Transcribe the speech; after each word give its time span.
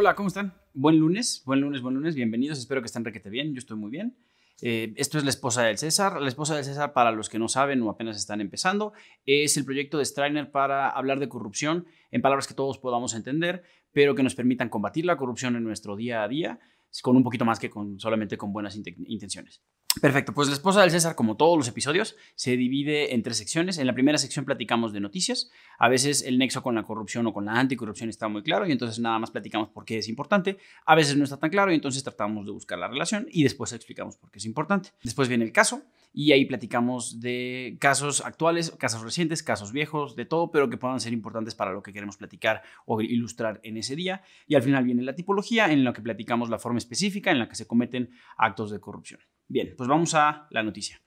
Hola, 0.00 0.14
¿cómo 0.14 0.28
están? 0.28 0.54
Buen 0.74 0.96
lunes, 0.96 1.42
buen 1.44 1.60
lunes, 1.60 1.82
buen 1.82 1.96
lunes, 1.96 2.14
bienvenidos, 2.14 2.60
espero 2.60 2.80
que 2.80 2.86
estén 2.86 3.04
requete 3.04 3.30
bien, 3.30 3.52
yo 3.52 3.58
estoy 3.58 3.76
muy 3.76 3.90
bien. 3.90 4.16
Eh, 4.62 4.94
esto 4.96 5.18
es 5.18 5.24
La 5.24 5.30
Esposa 5.30 5.64
del 5.64 5.76
César. 5.76 6.22
La 6.22 6.28
Esposa 6.28 6.54
del 6.54 6.62
César, 6.64 6.92
para 6.92 7.10
los 7.10 7.28
que 7.28 7.40
no 7.40 7.48
saben 7.48 7.82
o 7.82 7.90
apenas 7.90 8.16
están 8.16 8.40
empezando, 8.40 8.92
es 9.26 9.56
el 9.56 9.64
proyecto 9.64 9.98
de 9.98 10.04
Strainer 10.04 10.52
para 10.52 10.88
hablar 10.88 11.18
de 11.18 11.28
corrupción 11.28 11.84
en 12.12 12.22
palabras 12.22 12.46
que 12.46 12.54
todos 12.54 12.78
podamos 12.78 13.12
entender, 13.12 13.64
pero 13.90 14.14
que 14.14 14.22
nos 14.22 14.36
permitan 14.36 14.68
combatir 14.68 15.04
la 15.04 15.16
corrupción 15.16 15.56
en 15.56 15.64
nuestro 15.64 15.96
día 15.96 16.22
a 16.22 16.28
día 16.28 16.60
con 17.02 17.16
un 17.16 17.24
poquito 17.24 17.44
más 17.44 17.58
que 17.58 17.68
con, 17.68 17.98
solamente 17.98 18.38
con 18.38 18.52
buenas 18.52 18.76
intenciones. 18.76 19.62
Perfecto, 20.00 20.32
pues 20.32 20.46
la 20.46 20.54
esposa 20.54 20.80
del 20.82 20.92
César, 20.92 21.16
como 21.16 21.36
todos 21.36 21.58
los 21.58 21.66
episodios, 21.66 22.14
se 22.36 22.56
divide 22.56 23.14
en 23.14 23.22
tres 23.22 23.38
secciones. 23.38 23.78
En 23.78 23.86
la 23.86 23.94
primera 23.94 24.16
sección 24.16 24.44
platicamos 24.44 24.92
de 24.92 25.00
noticias. 25.00 25.50
A 25.76 25.88
veces 25.88 26.22
el 26.22 26.38
nexo 26.38 26.62
con 26.62 26.76
la 26.76 26.84
corrupción 26.84 27.26
o 27.26 27.32
con 27.32 27.46
la 27.46 27.58
anticorrupción 27.58 28.08
está 28.08 28.28
muy 28.28 28.42
claro 28.42 28.66
y 28.66 28.70
entonces 28.70 29.00
nada 29.00 29.18
más 29.18 29.32
platicamos 29.32 29.70
por 29.70 29.84
qué 29.84 29.98
es 29.98 30.08
importante. 30.08 30.58
A 30.86 30.94
veces 30.94 31.16
no 31.16 31.24
está 31.24 31.38
tan 31.38 31.50
claro 31.50 31.72
y 31.72 31.74
entonces 31.74 32.04
tratamos 32.04 32.46
de 32.46 32.52
buscar 32.52 32.78
la 32.78 32.86
relación 32.86 33.26
y 33.30 33.42
después 33.42 33.72
explicamos 33.72 34.16
por 34.16 34.30
qué 34.30 34.38
es 34.38 34.44
importante. 34.44 34.90
Después 35.02 35.28
viene 35.28 35.44
el 35.44 35.52
caso 35.52 35.82
y 36.12 36.30
ahí 36.30 36.44
platicamos 36.44 37.20
de 37.20 37.76
casos 37.80 38.24
actuales, 38.24 38.70
casos 38.78 39.02
recientes, 39.02 39.42
casos 39.42 39.72
viejos, 39.72 40.14
de 40.14 40.26
todo, 40.26 40.52
pero 40.52 40.70
que 40.70 40.76
puedan 40.76 41.00
ser 41.00 41.12
importantes 41.12 41.56
para 41.56 41.72
lo 41.72 41.82
que 41.82 41.92
queremos 41.92 42.16
platicar 42.18 42.62
o 42.86 43.00
ilustrar 43.00 43.58
en 43.64 43.76
ese 43.76 43.96
día. 43.96 44.22
Y 44.46 44.54
al 44.54 44.62
final 44.62 44.84
viene 44.84 45.02
la 45.02 45.16
tipología 45.16 45.72
en 45.72 45.82
la 45.82 45.92
que 45.92 46.02
platicamos 46.02 46.50
la 46.50 46.60
forma 46.60 46.78
específica 46.78 47.32
en 47.32 47.40
la 47.40 47.48
que 47.48 47.56
se 47.56 47.66
cometen 47.66 48.10
actos 48.36 48.70
de 48.70 48.78
corrupción. 48.78 49.20
Bien, 49.48 49.74
pues 49.76 49.88
vamos 49.88 50.14
a 50.14 50.46
la 50.50 50.62
noticia. 50.62 51.00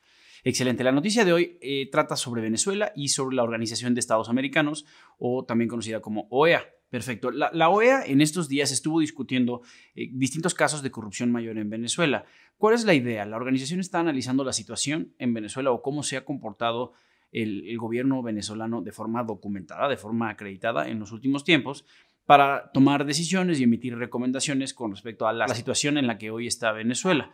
Excelente. 0.43 0.83
La 0.83 0.91
noticia 0.91 1.23
de 1.23 1.33
hoy 1.33 1.59
eh, 1.61 1.87
trata 1.91 2.15
sobre 2.15 2.41
Venezuela 2.41 2.91
y 2.95 3.09
sobre 3.09 3.35
la 3.35 3.43
Organización 3.43 3.93
de 3.93 3.99
Estados 3.99 4.29
Americanos, 4.29 4.85
o 5.19 5.45
también 5.45 5.69
conocida 5.69 6.01
como 6.01 6.27
OEA. 6.31 6.65
Perfecto. 6.89 7.31
La, 7.31 7.69
OEA 7.69 8.03
en 8.05 8.19
estos 8.19 8.49
días 8.49 8.71
estuvo 8.71 8.99
discutiendo 8.99 9.61
eh, 9.95 10.09
distintos 10.11 10.55
casos 10.55 10.81
de 10.81 10.91
corrupción 10.91 11.31
mayor 11.31 11.57
en 11.57 11.69
Venezuela. 11.69 12.25
¿Cuál 12.57 12.73
es 12.73 12.83
la 12.83 12.95
idea? 12.95 13.25
La 13.25 13.37
organización 13.37 13.79
está 13.79 13.99
analizando 13.99 14.43
la 14.43 14.51
situación 14.51 15.13
en 15.19 15.33
Venezuela 15.33 15.71
o 15.71 15.81
cómo 15.81 16.03
se 16.03 16.17
ha 16.17 16.25
comportado 16.25 16.93
el 17.31 17.77
gobierno 17.77 18.21
venezolano 18.21 18.81
de 18.81 18.91
forma 18.91 19.23
documentada, 19.23 19.87
de 19.87 19.95
forma 19.95 20.29
acreditada 20.29 20.89
en 20.89 20.99
los 20.99 21.13
últimos 21.13 21.45
tiempos 21.45 21.85
para 22.25 22.71
tomar 22.73 23.05
decisiones 23.05 23.59
y 23.59 23.63
emitir 23.63 23.97
recomendaciones 23.97 24.73
con 24.73 24.91
respecto 24.91 25.27
a 25.27 25.33
la 25.33 25.47
situación 25.47 25.97
en 25.97 26.07
la 26.07 26.17
que 26.17 26.29
hoy 26.29 26.47
está 26.47 26.73
Venezuela. 26.73 27.31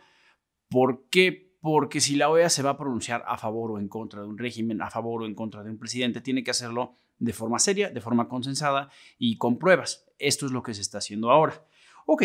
¿Por 0.68 1.08
qué? 1.10 1.52
Porque 1.60 2.00
si 2.00 2.16
la 2.16 2.28
OEA 2.28 2.50
se 2.50 2.62
va 2.62 2.70
a 2.70 2.78
pronunciar 2.78 3.24
a 3.26 3.36
favor 3.36 3.72
o 3.72 3.78
en 3.78 3.88
contra 3.88 4.22
de 4.22 4.28
un 4.28 4.38
régimen, 4.38 4.80
a 4.80 4.90
favor 4.90 5.22
o 5.22 5.26
en 5.26 5.34
contra 5.34 5.62
de 5.62 5.70
un 5.70 5.78
presidente, 5.78 6.20
tiene 6.20 6.44
que 6.44 6.50
hacerlo 6.50 6.94
de 7.18 7.32
forma 7.32 7.58
seria, 7.58 7.90
de 7.90 8.00
forma 8.00 8.28
consensada 8.28 8.90
y 9.18 9.36
con 9.38 9.58
pruebas. 9.58 10.06
Esto 10.18 10.46
es 10.46 10.52
lo 10.52 10.62
que 10.62 10.74
se 10.74 10.82
está 10.82 10.98
haciendo 10.98 11.30
ahora. 11.30 11.64
Ok, 12.06 12.24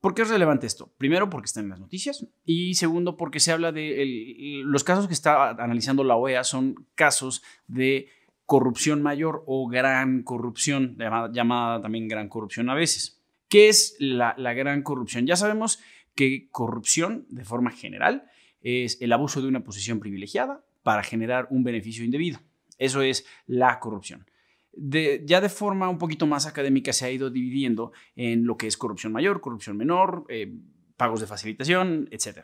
¿por 0.00 0.14
qué 0.14 0.22
es 0.22 0.28
relevante 0.28 0.66
esto? 0.66 0.92
Primero, 0.98 1.30
porque 1.30 1.46
está 1.46 1.60
en 1.60 1.68
las 1.68 1.80
noticias 1.80 2.26
y 2.44 2.74
segundo, 2.74 3.16
porque 3.16 3.40
se 3.40 3.52
habla 3.52 3.72
de 3.72 4.62
los 4.64 4.84
casos 4.84 5.06
que 5.06 5.14
está 5.14 5.50
analizando 5.50 6.04
la 6.04 6.16
OEA 6.16 6.44
son 6.44 6.86
casos 6.94 7.42
de 7.66 8.08
corrupción 8.46 9.00
mayor 9.00 9.44
o 9.46 9.68
gran 9.68 10.22
corrupción, 10.22 10.98
llamada, 11.32 11.80
también 11.80 12.08
gran 12.08 12.28
corrupción 12.28 12.68
a 12.68 12.74
veces. 12.74 13.22
¿Qué 13.48 13.68
es 13.68 13.96
la, 13.98 14.34
la 14.38 14.54
gran 14.54 14.82
corrupción? 14.82 15.26
Ya 15.26 15.36
sabemos 15.36 15.78
que 16.14 16.48
corrupción, 16.50 17.26
de 17.28 17.44
forma 17.44 17.70
general, 17.70 18.24
es 18.60 19.00
el 19.00 19.12
abuso 19.12 19.40
de 19.42 19.48
una 19.48 19.64
posición 19.64 20.00
privilegiada 20.00 20.64
para 20.82 21.02
generar 21.02 21.48
un 21.50 21.64
beneficio 21.64 22.04
indebido. 22.04 22.40
Eso 22.78 23.02
es 23.02 23.26
la 23.46 23.78
corrupción. 23.80 24.26
ya 24.74 25.40
de 25.40 25.48
forma 25.48 25.88
un 25.88 25.98
poquito 25.98 26.26
más 26.26 26.46
académica 26.46 26.92
se 26.92 27.04
ha 27.04 27.10
ido 27.10 27.30
dividiendo 27.30 27.92
en 28.16 28.46
lo 28.46 28.56
que 28.56 28.66
es 28.66 28.76
corrupción 28.76 29.12
mayor, 29.12 29.40
corrupción 29.40 29.76
menor, 29.76 30.24
eh, 30.28 30.52
pagos 30.96 31.20
de 31.20 31.26
facilitación, 31.26 32.08
etc. 32.10 32.38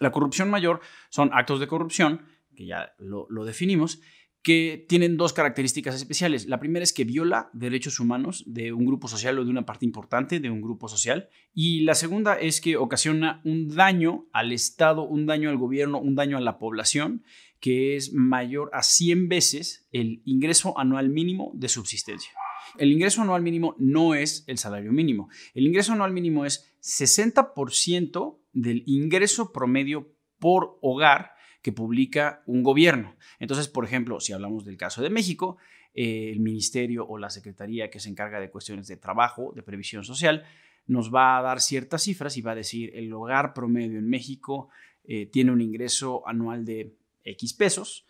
La 0.00 0.12
corrupción 0.12 0.48
mayor 0.48 0.80
son 1.08 1.30
actos 1.32 1.60
de 1.60 1.66
corrupción, 1.66 2.22
que 2.54 2.66
ya 2.66 2.94
lo 2.98 3.44
definimos, 3.44 4.00
que 4.44 4.84
tienen 4.90 5.16
dos 5.16 5.32
características 5.32 5.94
especiales. 5.94 6.46
La 6.46 6.60
primera 6.60 6.84
es 6.84 6.92
que 6.92 7.04
viola 7.04 7.48
derechos 7.54 7.98
humanos 7.98 8.44
de 8.46 8.74
un 8.74 8.84
grupo 8.84 9.08
social 9.08 9.38
o 9.38 9.44
de 9.44 9.50
una 9.50 9.64
parte 9.64 9.86
importante 9.86 10.38
de 10.38 10.50
un 10.50 10.60
grupo 10.60 10.86
social. 10.86 11.30
Y 11.54 11.80
la 11.80 11.94
segunda 11.94 12.34
es 12.34 12.60
que 12.60 12.76
ocasiona 12.76 13.40
un 13.44 13.74
daño 13.74 14.26
al 14.32 14.52
Estado, 14.52 15.02
un 15.02 15.24
daño 15.24 15.48
al 15.48 15.56
gobierno, 15.56 15.98
un 15.98 16.14
daño 16.14 16.36
a 16.36 16.42
la 16.42 16.58
población 16.58 17.24
que 17.58 17.96
es 17.96 18.12
mayor 18.12 18.68
a 18.74 18.82
100 18.82 19.30
veces 19.30 19.88
el 19.90 20.20
ingreso 20.26 20.78
anual 20.78 21.08
mínimo 21.08 21.50
de 21.54 21.70
subsistencia. 21.70 22.32
El 22.76 22.92
ingreso 22.92 23.22
anual 23.22 23.40
mínimo 23.40 23.74
no 23.78 24.14
es 24.14 24.44
el 24.46 24.58
salario 24.58 24.92
mínimo. 24.92 25.30
El 25.54 25.66
ingreso 25.66 25.94
anual 25.94 26.12
mínimo 26.12 26.44
es 26.44 26.70
60% 26.82 28.38
del 28.52 28.82
ingreso 28.84 29.52
promedio 29.52 30.12
por 30.38 30.78
hogar 30.82 31.33
que 31.64 31.72
publica 31.72 32.42
un 32.44 32.62
gobierno. 32.62 33.16
Entonces, 33.38 33.68
por 33.68 33.86
ejemplo, 33.86 34.20
si 34.20 34.34
hablamos 34.34 34.66
del 34.66 34.76
caso 34.76 35.00
de 35.00 35.08
México, 35.08 35.56
eh, 35.94 36.30
el 36.30 36.40
ministerio 36.40 37.06
o 37.06 37.16
la 37.16 37.30
secretaría 37.30 37.88
que 37.88 38.00
se 38.00 38.10
encarga 38.10 38.38
de 38.38 38.50
cuestiones 38.50 38.86
de 38.86 38.98
trabajo, 38.98 39.50
de 39.56 39.62
previsión 39.62 40.04
social, 40.04 40.44
nos 40.86 41.12
va 41.12 41.38
a 41.38 41.42
dar 41.42 41.62
ciertas 41.62 42.02
cifras 42.02 42.36
y 42.36 42.42
va 42.42 42.52
a 42.52 42.54
decir 42.54 42.90
el 42.94 43.10
hogar 43.14 43.54
promedio 43.54 43.98
en 43.98 44.06
México 44.10 44.68
eh, 45.04 45.24
tiene 45.24 45.52
un 45.52 45.62
ingreso 45.62 46.28
anual 46.28 46.66
de 46.66 46.92
X 47.24 47.54
pesos. 47.54 48.06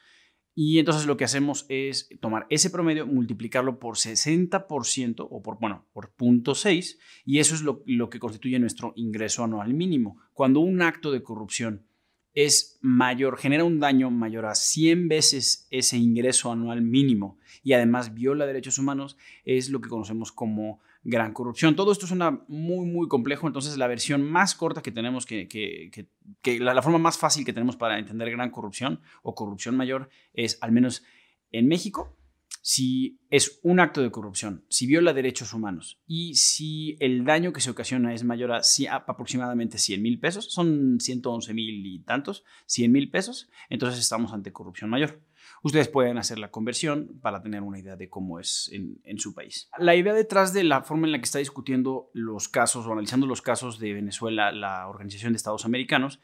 Y 0.57 0.81
entonces 0.81 1.07
lo 1.07 1.17
que 1.17 1.25
hacemos 1.25 1.65
es 1.69 2.09
tomar 2.21 2.47
ese 2.51 2.71
promedio, 2.71 3.07
multiplicarlo 3.07 3.79
por 3.79 3.95
60% 3.95 5.29
o 5.31 5.43
por, 5.43 5.61
bueno, 5.61 5.87
por 5.93 6.13
0.6 6.17 6.99
y 7.25 7.39
eso 7.39 7.55
es 7.55 7.63
lo, 7.63 7.85
lo 7.87 8.11
que 8.11 8.19
constituye 8.19 8.59
nuestro 8.59 8.95
ingreso 8.97 9.45
anual 9.45 9.75
mínimo. 9.75 10.19
Cuando 10.33 10.59
un 10.59 10.83
acto 10.83 11.13
de 11.13 11.23
corrupción 11.23 11.87
es 12.35 12.79
mayor, 12.83 13.39
genera 13.39 13.65
un 13.65 13.79
daño 13.79 14.11
mayor 14.11 14.47
a 14.47 14.55
100 14.55 15.09
veces 15.09 15.69
ese 15.71 15.97
ingreso 15.97 16.51
anual 16.51 16.83
mínimo 16.83 17.39
y 17.63 17.73
además 17.73 18.13
viola 18.13 18.47
derechos 18.47 18.79
humanos, 18.79 19.17
es 19.45 19.71
lo 19.71 19.81
que 19.81 19.89
conocemos 19.89 20.33
como 20.33 20.81
gran 21.05 21.33
corrupción. 21.33 21.77
Todo 21.77 21.93
esto 21.93 22.07
suena 22.07 22.43
muy, 22.49 22.87
muy 22.87 23.09
complejo, 23.09 23.47
entonces 23.47 23.77
la 23.79 23.87
versión 23.87 24.23
más 24.23 24.55
corta 24.55 24.83
que 24.83 24.91
tenemos, 24.91 25.27
que, 25.27 25.49
que, 25.49 26.59
la, 26.59 26.75
la, 26.75 26.83
forma 26.83 26.99
más 26.99 27.19
fácil 27.19 27.45
que 27.45 27.53
tenemos 27.53 27.77
para 27.77 27.99
entender 27.99 28.31
gran 28.31 28.51
corrupción 28.51 29.01
o 29.23 29.35
corrupción 29.35 29.77
mayor 29.77 30.11
es, 30.33 30.59
al 30.61 30.73
menos 30.73 31.05
en 31.53 31.69
México, 31.69 32.17
si 32.67 33.21
es 33.29 33.61
un 33.63 33.79
acto 33.79 34.01
de 34.01 34.11
corrupción, 34.11 34.65
si 34.71 34.87
viola 34.87 35.13
derechos 35.13 35.53
humanos 35.53 36.01
y 36.07 36.37
si 36.37 36.97
el 36.99 37.27
daño 37.27 37.53
que 37.53 37.61
se 37.61 37.69
ocasiona 37.69 38.15
es 38.15 38.25
mayor 38.25 38.53
a, 38.53 38.63
aproximadamente 39.07 39.77
100 39.77 40.01
mil 40.01 40.19
pesos, 40.19 40.51
son 40.51 40.99
111 40.99 41.53
mil 41.53 41.85
y 41.85 41.99
tantos, 41.99 42.43
100 42.65 42.91
mil 42.91 43.11
pesos, 43.11 43.51
entonces 43.69 44.01
estamos 44.01 44.33
ante 44.33 44.51
corrupción 44.51 44.89
mayor. 44.89 45.21
Ustedes 45.63 45.89
pueden 45.89 46.17
hacer 46.17 46.39
la 46.39 46.51
conversión 46.51 47.19
para 47.21 47.43
tener 47.43 47.61
una 47.61 47.79
idea 47.79 47.97
de 47.97 48.09
cómo 48.09 48.41
es 48.41 48.71
en, 48.73 48.99
en, 49.05 49.19
su 49.19 49.35
país. 49.35 49.69
La 49.79 49.95
idea 49.95 50.15
detrás 50.15 50.55
de 50.55 50.65
la 50.65 50.83
forma 50.85 51.07
en 51.07 51.13
la 51.13 51.19
que 51.19 51.27
está 51.27 51.41
discutiendo 51.41 52.11
los 52.15 52.49
casos 52.49 52.87
o 52.87 52.93
analizando 52.93 53.27
los 53.27 53.43
casos 53.43 53.79
de 53.79 53.93
Venezuela, 53.93 54.53
la 54.53 54.89
Organización 54.89 55.35
de 55.35 55.37
Estados 55.37 55.67
Americanos, 55.67 56.19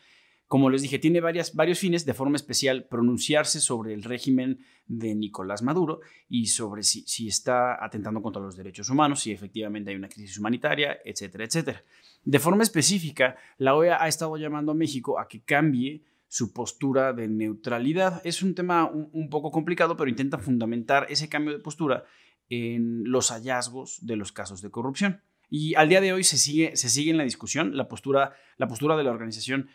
como 0.51 0.69
les 0.69 0.83
dije, 0.83 0.99
tiene 0.99 1.21
varios 1.21 1.79
fines, 1.79 2.05
de 2.05 2.13
forma 2.13 2.35
especial 2.35 2.85
pronunciarse 2.91 3.61
sobre 3.61 3.95
el 3.95 4.03
régimen 4.03 4.59
de 4.89 5.15
Nicolás 5.15 5.63
Maduro 5.63 6.01
y 6.29 6.47
sobre 6.47 6.83
si, 6.83 7.29
está 7.29 7.85
atentando 7.85 8.21
contra 8.21 8.43
los 8.43 8.57
derechos 8.57 8.91
humanos, 8.91 9.21
si 9.21 9.31
efectivamente 9.31 9.91
hay 9.91 9.97
una 9.97 10.09
crisis 10.09 10.37
humanitaria, 10.39 10.99
etcétera, 11.05 11.45
etcétera. 11.45 11.85
De 12.25 12.41
forma 12.41 12.65
específica, 12.65 13.37
la 13.59 13.77
OEA 13.77 14.03
ha 14.03 14.09
estado 14.09 14.37
llamando 14.39 14.73
a 14.73 14.75
México 14.75 15.21
a 15.21 15.29
que 15.29 15.41
cambie 15.41 16.03
su 16.27 16.53
postura 16.53 17.13
de 17.13 17.29
neutralidad. 17.29 18.21
Es 18.25 18.43
un 18.43 18.57
tema 18.57 18.87
un, 18.87 19.31
poco 19.31 19.53
complicado, 19.53 19.97
pero 19.97 20.11
intenta 20.11 20.37
fundamentar 20.39 21.07
ese 21.11 21.29
cambio 21.29 21.53
de 21.53 21.61
postura 21.61 22.07
en 22.49 23.05
los 23.05 23.31
hallazgos 23.31 24.05
de 24.05 24.17
los 24.17 24.33
casos 24.33 24.63
de 24.63 24.71
corrupción. 24.71 25.21
Y 25.49 25.77
al 25.77 25.89
día 25.89 26.01
de 26.01 26.13
hoy 26.13 26.25
se 26.25 26.39
sigue, 26.39 26.75
en 27.09 27.19
la 27.19 27.25
discusión 27.25 27.77
la 27.77 27.89
postura 27.89 28.33
de 28.59 29.05
la 29.05 29.11
organización 29.13 29.69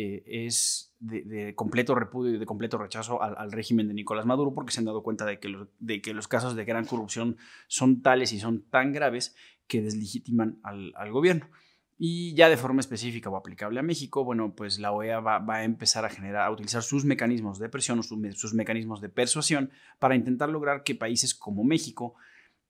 eh, 0.00 0.44
es 0.44 0.94
de, 1.00 1.56
completo 1.56 1.96
repudio 1.96 2.36
y 2.36 2.38
de 2.38 2.46
completo 2.46 2.78
rechazo 2.78 3.20
al, 3.20 3.50
régimen 3.50 3.88
de 3.88 3.94
Nicolás 3.94 4.26
Maduro 4.26 4.54
porque 4.54 4.70
se 4.70 4.78
han 4.78 4.84
dado 4.84 5.02
cuenta 5.02 5.24
de 5.24 5.40
que, 5.40 5.52
de 5.80 6.00
que, 6.00 6.14
los 6.14 6.28
casos 6.28 6.54
de 6.54 6.64
gran 6.64 6.84
corrupción 6.84 7.36
son 7.66 8.00
tales 8.00 8.32
y 8.32 8.38
son 8.38 8.62
tan 8.70 8.92
graves 8.92 9.34
que 9.66 9.82
deslegitiman 9.82 10.60
al, 10.62 11.10
gobierno. 11.10 11.50
Y 11.98 12.32
ya 12.36 12.48
de 12.48 12.56
forma 12.56 12.78
específica 12.78 13.28
o 13.28 13.36
aplicable 13.36 13.80
a 13.80 13.82
México, 13.82 14.22
bueno, 14.22 14.54
pues 14.54 14.78
la 14.78 14.92
OEA 14.92 15.18
va, 15.18 15.42
a 15.52 15.64
empezar 15.64 16.04
a 16.04 16.10
generar, 16.10 16.46
a 16.46 16.52
utilizar 16.52 16.84
sus 16.84 17.04
mecanismos 17.04 17.58
de 17.58 17.68
presión 17.68 17.98
o 17.98 18.04
sus 18.04 18.54
mecanismos 18.54 19.00
de 19.00 19.08
persuasión 19.08 19.72
para 19.98 20.14
intentar 20.14 20.48
lograr 20.48 20.84
que 20.84 20.94
países 20.94 21.34
como 21.34 21.64
México 21.64 22.14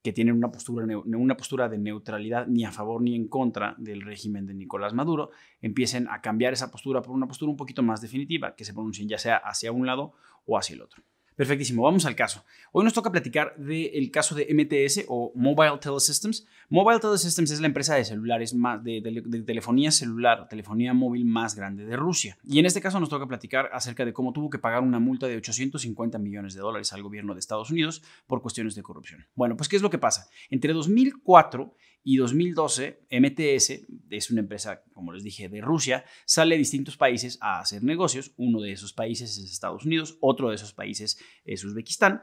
que 0.08 0.14
tienen 0.14 0.34
una 0.34 0.50
postura, 0.50 0.86
una 1.04 1.36
postura 1.36 1.68
de 1.68 1.76
neutralidad 1.76 2.46
ni 2.46 2.64
a 2.64 2.72
favor 2.72 3.02
ni 3.02 3.14
en 3.14 3.28
contra 3.28 3.74
del 3.76 4.00
régimen 4.00 4.46
de 4.46 4.54
Nicolás 4.54 4.94
Maduro, 4.94 5.32
empiecen 5.60 6.08
a 6.08 6.22
cambiar 6.22 6.54
esa 6.54 6.70
postura 6.70 7.02
por 7.02 7.14
una 7.14 7.28
postura 7.28 7.50
un 7.50 7.58
poquito 7.58 7.82
más 7.82 8.00
definitiva, 8.00 8.56
que 8.56 8.64
se 8.64 8.72
pronuncien 8.72 9.06
ya 9.06 9.18
sea 9.18 9.36
hacia 9.36 9.70
un 9.70 9.84
lado 9.84 10.14
o 10.46 10.56
hacia 10.56 10.76
el 10.76 10.80
otro. 10.80 11.02
Perfectísimo, 11.38 11.84
vamos 11.84 12.04
al 12.04 12.16
caso. 12.16 12.44
Hoy 12.72 12.82
nos 12.82 12.92
toca 12.92 13.12
platicar 13.12 13.54
del 13.56 14.10
caso 14.10 14.34
de 14.34 14.48
MTS 14.52 15.04
o 15.06 15.30
Mobile 15.36 15.78
Telesystems. 15.80 16.44
Mobile 16.68 16.98
Telesystems 16.98 17.52
es 17.52 17.60
la 17.60 17.68
empresa 17.68 17.94
de 17.94 18.04
celulares 18.04 18.54
más, 18.54 18.82
de, 18.82 19.00
telefonía 19.46 19.92
celular, 19.92 20.48
telefonía 20.48 20.94
móvil 20.94 21.24
más 21.24 21.54
grande 21.54 21.84
de 21.84 21.94
Rusia. 21.94 22.36
Y 22.42 22.58
en 22.58 22.66
este 22.66 22.80
caso 22.80 22.98
nos 22.98 23.08
toca 23.08 23.28
platicar 23.28 23.70
acerca 23.72 24.04
de 24.04 24.12
cómo 24.12 24.32
tuvo 24.32 24.50
que 24.50 24.58
pagar 24.58 24.82
una 24.82 24.98
multa 24.98 25.28
de 25.28 25.36
850 25.36 26.18
millones 26.18 26.54
de 26.54 26.60
dólares 26.60 26.92
al 26.92 27.04
gobierno 27.04 27.34
de 27.34 27.38
Estados 27.38 27.70
Unidos 27.70 28.02
por 28.26 28.42
cuestiones 28.42 28.74
de 28.74 28.82
corrupción. 28.82 29.24
Bueno, 29.36 29.56
pues 29.56 29.68
¿qué 29.68 29.76
es 29.76 29.82
lo 29.82 29.90
que 29.90 29.98
pasa? 29.98 30.28
Entre 30.50 30.72
2004 30.72 31.72
y 32.10 32.16
2012, 32.16 33.02
MTS 33.10 33.82
es 34.08 34.30
una 34.30 34.40
empresa, 34.40 34.82
como 34.94 35.12
les 35.12 35.22
dije, 35.22 35.50
de 35.50 35.60
Rusia, 35.60 36.06
sale 36.24 36.54
a 36.54 36.58
distintos 36.58 36.96
países 36.96 37.36
a 37.42 37.60
hacer 37.60 37.84
negocios. 37.84 38.32
Uno 38.38 38.62
de 38.62 38.72
esos 38.72 38.94
países 38.94 39.36
es 39.36 39.52
Estados 39.52 39.84
Unidos, 39.84 40.16
otro 40.22 40.48
de 40.48 40.54
esos 40.54 40.72
países 40.72 41.18
es 41.44 41.64
Uzbekistán. 41.64 42.22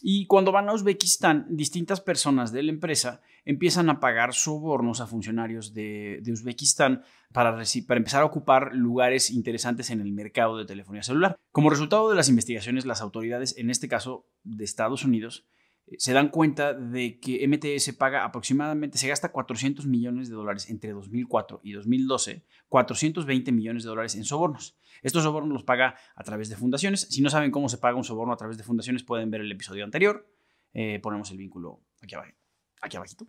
Y 0.00 0.26
cuando 0.26 0.52
van 0.52 0.68
a 0.68 0.72
Uzbekistán, 0.72 1.48
distintas 1.50 2.00
personas 2.00 2.52
de 2.52 2.62
la 2.62 2.70
empresa 2.70 3.22
empiezan 3.44 3.90
a 3.90 3.98
pagar 3.98 4.34
sobornos 4.34 5.00
a 5.00 5.08
funcionarios 5.08 5.74
de, 5.74 6.22
Uzbekistán 6.28 7.02
para, 7.32 7.56
para, 7.56 7.98
empezar 7.98 8.22
a 8.22 8.26
ocupar 8.26 8.70
lugares 8.72 9.32
interesantes 9.32 9.90
en 9.90 10.00
el 10.00 10.12
mercado 10.12 10.58
de 10.58 10.64
telefonía 10.64 11.02
celular. 11.02 11.34
Como 11.50 11.70
resultado 11.70 12.08
de 12.08 12.14
las 12.14 12.28
investigaciones, 12.28 12.86
las 12.86 13.00
autoridades, 13.00 13.58
en 13.58 13.70
este 13.70 13.88
caso 13.88 14.28
de 14.44 14.62
Estados 14.62 15.04
Unidos, 15.04 15.44
se 15.98 16.12
dan 16.12 16.28
cuenta 16.30 16.72
de 16.72 17.20
que 17.20 17.46
MTS 17.46 17.92
paga 17.94 18.24
aproximadamente, 18.24 18.98
se 18.98 19.08
gasta 19.08 19.30
400 19.30 19.86
millones 19.86 20.28
de 20.28 20.34
dólares 20.34 20.70
entre 20.70 20.92
2004 20.92 21.60
y 21.62 21.72
2012, 21.72 22.44
420 22.68 23.52
millones 23.52 23.82
de 23.82 23.88
dólares 23.88 24.14
en 24.14 24.24
sobornos. 24.24 24.76
Estos 25.02 25.22
sobornos 25.22 25.52
los 25.52 25.64
paga 25.64 25.96
a 26.14 26.24
través 26.24 26.48
de 26.48 26.56
fundaciones. 26.56 27.02
Si 27.10 27.20
no 27.20 27.28
saben 27.28 27.50
cómo 27.50 27.68
se 27.68 27.78
paga 27.78 27.96
un 27.96 28.04
soborno 28.04 28.32
a 28.32 28.36
través 28.36 28.56
de 28.56 28.64
fundaciones, 28.64 29.02
pueden 29.02 29.30
ver 29.30 29.42
el 29.42 29.52
episodio 29.52 29.84
anterior. 29.84 30.26
Eh, 30.72 31.00
ponemos 31.02 31.30
el 31.30 31.36
vínculo 31.36 31.82
aquí, 32.02 32.14
abajo, 32.14 32.32
aquí 32.80 32.96
abajito. 32.96 33.26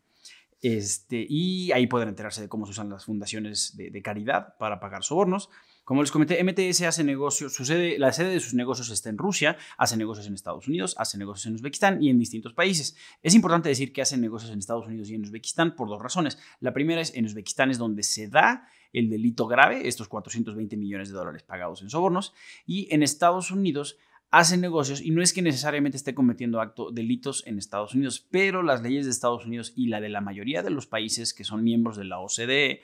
Este, 0.62 1.26
y 1.28 1.72
ahí 1.74 1.88
pueden 1.88 2.10
enterarse 2.10 2.42
de 2.42 2.50
cómo 2.50 2.66
se 2.66 2.72
usan 2.72 2.90
las 2.90 3.06
fundaciones 3.06 3.76
de 3.76 4.02
caridad 4.02 4.56
para 4.58 4.80
pagar 4.80 5.04
sobornos. 5.04 5.50
Como 5.86 6.02
les 6.02 6.12
comenté, 6.12 6.44
MTS 6.44 6.82
hace 6.82 7.04
negocios, 7.04 7.54
su 7.54 7.64
sede, 7.64 8.00
la 8.00 8.12
sede 8.12 8.32
de 8.32 8.40
sus 8.40 8.56
negocios 8.56 8.90
está 8.90 9.10
en 9.10 9.20
Rusia, 9.20 9.56
hace 9.78 9.96
negocios 9.96 10.26
en 10.26 10.34
Estados 10.34 10.68
Unidos, 10.68 10.96
hace 10.98 11.20
negocios 11.20 11.46
en 11.46 11.54
Uzbekistán 11.54 12.02
y 12.02 12.10
en 12.10 12.18
distintos 12.18 12.54
países. 12.54 12.98
Es 13.22 13.36
importante 13.36 13.70
decir 13.70 13.94
que 13.94 14.02
hace 14.02 14.18
negocios 14.18 14.52
en 14.52 14.58
Estados 14.58 14.88
Unidos 14.88 15.12
y 15.12 15.14
en 15.14 15.22
Uzbekistán 15.22 15.76
por 15.76 15.88
dos 15.88 16.02
razones. 16.02 16.40
La 16.60 16.74
primera 16.74 17.02
es 17.02 17.14
en 17.14 17.26
Uzbekistán 17.26 17.70
es 17.70 17.78
donde 17.78 18.02
se 18.02 18.28
da 18.28 18.68
el 18.94 19.12
delito 19.12 19.46
grave, 19.46 19.88
estos 19.88 20.08
420 20.08 20.76
millones 20.76 21.10
de 21.10 21.14
dólares 21.14 21.44
pagados 21.44 21.84
en 21.84 21.92
sobornos, 21.92 22.34
y 22.66 22.92
en 22.92 23.04
Estados 23.04 23.52
Unidos 23.52 24.00
hace 24.32 24.58
negocios 24.58 25.02
y 25.02 25.12
no 25.12 25.22
es 25.22 25.34
que 25.34 25.44
necesariamente 25.44 25.98
esté 25.98 26.16
cometiendo 26.16 26.62
acto, 26.62 26.90
delitos 26.90 27.46
en 27.46 27.60
Estados 27.60 27.94
Unidos, 27.94 28.26
pero 28.32 28.64
las 28.64 28.82
leyes 28.82 29.06
de 29.06 29.12
Estados 29.12 29.46
Unidos 29.46 29.72
y 29.76 29.90
la 29.90 30.02
de 30.02 30.10
la 30.10 30.22
mayoría 30.22 30.64
de 30.64 30.72
los 30.72 30.88
países 30.88 31.36
que 31.36 31.44
son 31.44 31.64
miembros 31.64 31.96
de 31.96 32.06
la 32.06 32.20
OCDE 32.20 32.82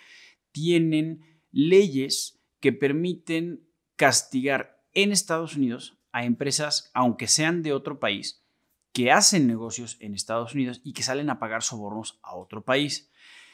tienen 0.52 1.22
leyes 1.52 2.41
que 2.62 2.72
permiten 2.72 3.68
castigar 3.98 4.82
en 4.94 5.12
Estados 5.12 5.58
Unidos 5.58 5.98
a 6.14 6.24
empresas, 6.24 6.92
aunque 6.94 7.28
sean 7.28 7.64
de 7.64 7.74
otro 7.74 8.00
país, 8.00 8.44
que 8.94 9.12
hacen 9.12 9.48
negocios 9.48 9.98
en 10.00 10.14
Estados 10.14 10.54
Unidos 10.54 10.82
y 10.84 10.94
que 10.94 11.04
salen 11.04 11.30
a 11.30 11.40
pagar 11.40 11.64
sobornos 11.64 12.20
a 12.24 12.36
otro 12.36 12.64
país. 12.64 13.10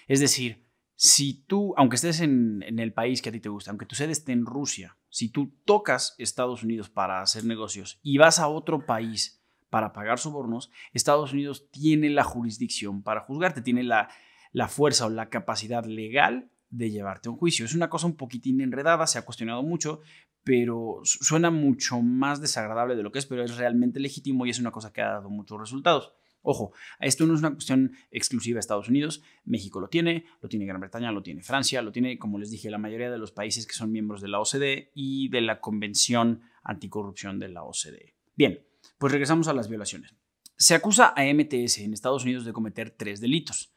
Es 0.07 0.19
decir, 0.19 0.65
si 0.95 1.45
tú, 1.45 1.73
aunque 1.77 1.95
estés 1.95 2.21
en, 2.21 2.63
el 2.79 2.91
país 2.91 3.21
que 3.21 3.29
a 3.29 3.31
ti 3.31 3.39
te 3.39 3.49
gusta, 3.49 3.71
aunque 3.71 3.85
tu 3.85 3.95
sede 3.95 4.11
esté 4.11 4.31
en 4.31 4.45
Rusia, 4.45 4.97
si 5.09 5.29
tú 5.29 5.53
tocas 5.63 6.15
Estados 6.17 6.63
Unidos 6.63 6.89
para 6.89 7.21
hacer 7.21 7.45
negocios 7.45 7.99
y 8.01 8.17
vas 8.17 8.39
a 8.39 8.47
otro 8.47 8.85
país 8.85 9.43
para 9.69 9.93
pagar 9.93 10.17
sobornos, 10.17 10.71
Estados 10.93 11.33
Unidos 11.33 11.69
tiene 11.71 12.09
la 12.09 12.23
jurisdicción 12.23 13.03
para 13.03 13.21
juzgarte, 13.21 13.61
tiene 13.61 13.83
la, 13.83 14.09
la 14.51 14.67
fuerza 14.67 15.05
o 15.05 15.09
la 15.09 15.29
capacidad 15.29 15.85
legal 15.85 16.49
de 16.69 16.91
llevarte 16.91 17.29
a 17.29 17.31
un 17.31 17.37
juicio. 17.37 17.65
Es 17.65 17.73
una 17.73 17.89
cosa 17.89 18.07
un 18.07 18.15
poquitín 18.15 18.61
enredada, 18.61 19.07
se 19.07 19.17
ha 19.17 19.25
cuestionado 19.25 19.63
mucho, 19.63 20.01
pero 20.43 21.01
suena 21.03 21.51
mucho 21.51 22.01
más 22.01 22.41
desagradable 22.41 22.95
de 22.95 23.03
lo 23.03 23.11
que 23.11 23.19
es, 23.19 23.25
pero 23.25 23.43
es 23.43 23.57
realmente 23.57 23.99
legítimo 23.99 24.45
y 24.45 24.49
es 24.49 24.59
una 24.59 24.71
cosa 24.71 24.93
que 24.93 25.01
ha 25.01 25.13
dado 25.13 25.29
muchos 25.29 25.59
resultados. 25.59 26.13
Ojo, 26.41 26.71
esto 27.01 27.25
no 27.25 27.33
es 27.33 27.39
una 27.39 27.51
cuestión 27.51 27.91
exclusiva 28.11 28.55
de 28.55 28.61
Estados 28.61 28.87
Unidos, 28.87 29.21
México 29.43 29.81
lo 29.81 29.89
tiene, 29.89 30.25
lo 30.41 30.47
tiene 30.47 30.65
Gran 30.65 30.79
Bretaña, 30.79 31.11
lo 31.11 31.21
tiene 31.21 31.41
Francia, 31.41 31.81
lo 31.81 31.91
tiene, 31.91 32.17
como 32.17 32.39
les 32.39 32.51
dije, 32.51 32.69
la 32.69 32.77
mayoría 32.77 33.11
de 33.11 33.17
los 33.17 33.33
países 33.33 33.67
que 33.67 33.73
son 33.73 33.91
miembros 33.91 34.21
de 34.21 34.29
la 34.29 34.39
OCDE 34.39 34.91
y 34.95 35.27
de 35.29 35.41
la 35.41 35.59
Convención 35.59 36.41
Anticorrupción 36.63 37.39
de 37.39 37.49
la 37.49 37.63
OCDE. 37.63 38.15
Bien, 38.35 38.65
pues 38.97 39.11
regresamos 39.11 39.49
a 39.49 39.53
las 39.53 39.67
violaciones. 39.67 40.15
Se 40.55 40.73
acusa 40.73 41.13
a 41.15 41.23
MTS 41.25 41.79
en 41.79 41.93
Estados 41.93 42.23
Unidos 42.23 42.45
de 42.45 42.53
cometer 42.53 42.91
tres 42.91 43.19
delitos 43.19 43.73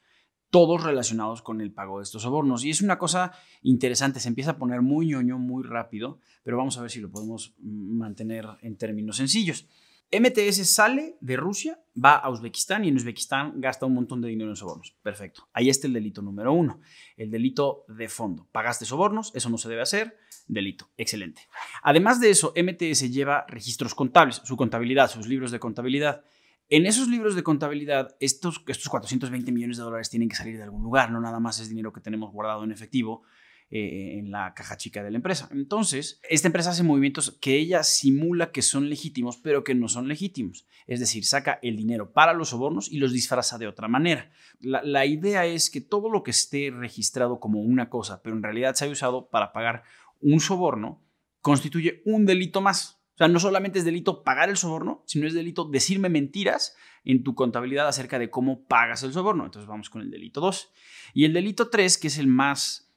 todos 0.51 0.83
relacionados 0.83 1.41
con 1.41 1.61
el 1.61 1.71
pago 1.71 1.97
de 1.97 2.03
estos 2.03 2.21
sobornos. 2.21 2.63
Y 2.63 2.69
es 2.69 2.81
una 2.81 2.99
cosa 2.99 3.31
interesante, 3.63 4.19
se 4.19 4.27
empieza 4.27 4.51
a 4.51 4.57
poner 4.57 4.81
muy 4.81 5.07
ñoño 5.07 5.39
muy 5.39 5.63
rápido, 5.63 6.19
pero 6.43 6.57
vamos 6.57 6.77
a 6.77 6.81
ver 6.81 6.91
si 6.91 6.99
lo 6.99 7.09
podemos 7.09 7.55
mantener 7.59 8.45
en 8.61 8.77
términos 8.77 9.17
sencillos. 9.17 9.67
MTS 10.11 10.67
sale 10.69 11.15
de 11.21 11.37
Rusia, 11.37 11.79
va 11.95 12.15
a 12.15 12.29
Uzbekistán 12.29 12.83
y 12.83 12.89
en 12.89 12.97
Uzbekistán 12.97 13.61
gasta 13.61 13.85
un 13.85 13.93
montón 13.93 14.19
de 14.19 14.27
dinero 14.27 14.49
en 14.49 14.57
sobornos. 14.57 14.93
Perfecto. 15.01 15.47
Ahí 15.53 15.69
está 15.69 15.87
el 15.87 15.93
delito 15.93 16.21
número 16.21 16.51
uno, 16.51 16.81
el 17.15 17.31
delito 17.31 17.85
de 17.87 18.09
fondo. 18.09 18.45
Pagaste 18.51 18.83
sobornos, 18.83 19.31
eso 19.35 19.49
no 19.49 19.57
se 19.57 19.69
debe 19.69 19.83
hacer, 19.83 20.17
delito. 20.47 20.89
Excelente. 20.97 21.47
Además 21.81 22.19
de 22.19 22.29
eso, 22.29 22.53
MTS 22.57 23.09
lleva 23.09 23.45
registros 23.47 23.95
contables, 23.95 24.41
su 24.43 24.57
contabilidad, 24.57 25.09
sus 25.09 25.27
libros 25.27 25.49
de 25.49 25.59
contabilidad. 25.59 26.25
En 26.71 26.85
esos 26.85 27.09
libros 27.09 27.35
de 27.35 27.43
contabilidad, 27.43 28.15
estos, 28.21 28.63
estos 28.65 28.87
420 28.87 29.51
millones 29.51 29.75
de 29.75 29.83
dólares 29.83 30.09
tienen 30.09 30.29
que 30.29 30.37
salir 30.37 30.55
de 30.55 30.63
algún 30.63 30.81
lugar, 30.83 31.11
no 31.11 31.19
nada 31.19 31.41
más 31.41 31.59
es 31.59 31.67
dinero 31.67 31.91
que 31.91 31.99
tenemos 31.99 32.31
guardado 32.31 32.63
en 32.63 32.71
efectivo 32.71 33.23
eh, 33.69 34.17
en 34.17 34.31
la 34.31 34.53
caja 34.53 34.77
chica 34.77 35.03
de 35.03 35.11
la 35.11 35.17
empresa. 35.17 35.49
Entonces, 35.51 36.21
esta 36.29 36.47
empresa 36.47 36.69
hace 36.69 36.83
movimientos 36.83 37.37
que 37.41 37.57
ella 37.57 37.83
simula 37.83 38.53
que 38.53 38.61
son 38.61 38.87
legítimos, 38.87 39.35
pero 39.35 39.65
que 39.65 39.75
no 39.75 39.89
son 39.89 40.07
legítimos. 40.07 40.65
Es 40.87 41.01
decir, 41.01 41.25
saca 41.25 41.59
el 41.61 41.75
dinero 41.75 42.13
para 42.13 42.31
los 42.31 42.51
sobornos 42.51 42.89
y 42.89 42.99
los 42.99 43.11
disfraza 43.11 43.57
de 43.57 43.67
otra 43.67 43.89
manera. 43.89 44.31
La, 44.61 44.81
la 44.81 45.05
idea 45.05 45.45
es 45.45 45.71
que 45.71 45.81
todo 45.81 46.09
lo 46.09 46.23
que 46.23 46.31
esté 46.31 46.71
registrado 46.71 47.41
como 47.41 47.61
una 47.61 47.89
cosa, 47.89 48.21
pero 48.23 48.33
en 48.33 48.43
realidad 48.43 48.75
se 48.75 48.85
haya 48.85 48.93
usado 48.93 49.27
para 49.29 49.51
pagar 49.51 49.83
un 50.21 50.39
soborno, 50.39 51.03
constituye 51.41 52.01
un 52.05 52.25
delito 52.25 52.61
más. 52.61 53.00
No 53.27 53.39
solamente 53.39 53.79
es 53.79 53.85
delito 53.85 54.23
pagar 54.23 54.49
el 54.49 54.57
soborno, 54.57 55.03
sino 55.05 55.27
es 55.27 55.33
delito 55.33 55.65
decirme 55.65 56.09
mentiras 56.09 56.75
en 57.03 57.23
tu 57.23 57.35
contabilidad 57.35 57.87
acerca 57.87 58.19
de 58.19 58.29
cómo 58.29 58.65
pagas 58.65 59.03
el 59.03 59.13
soborno. 59.13 59.45
Entonces 59.45 59.67
vamos 59.67 59.89
con 59.89 60.01
el 60.01 60.11
delito 60.11 60.41
2. 60.41 60.71
Y 61.13 61.25
el 61.25 61.33
delito 61.33 61.69
3, 61.69 61.97
que 61.97 62.07
es 62.07 62.17
el 62.17 62.27
más 62.27 62.93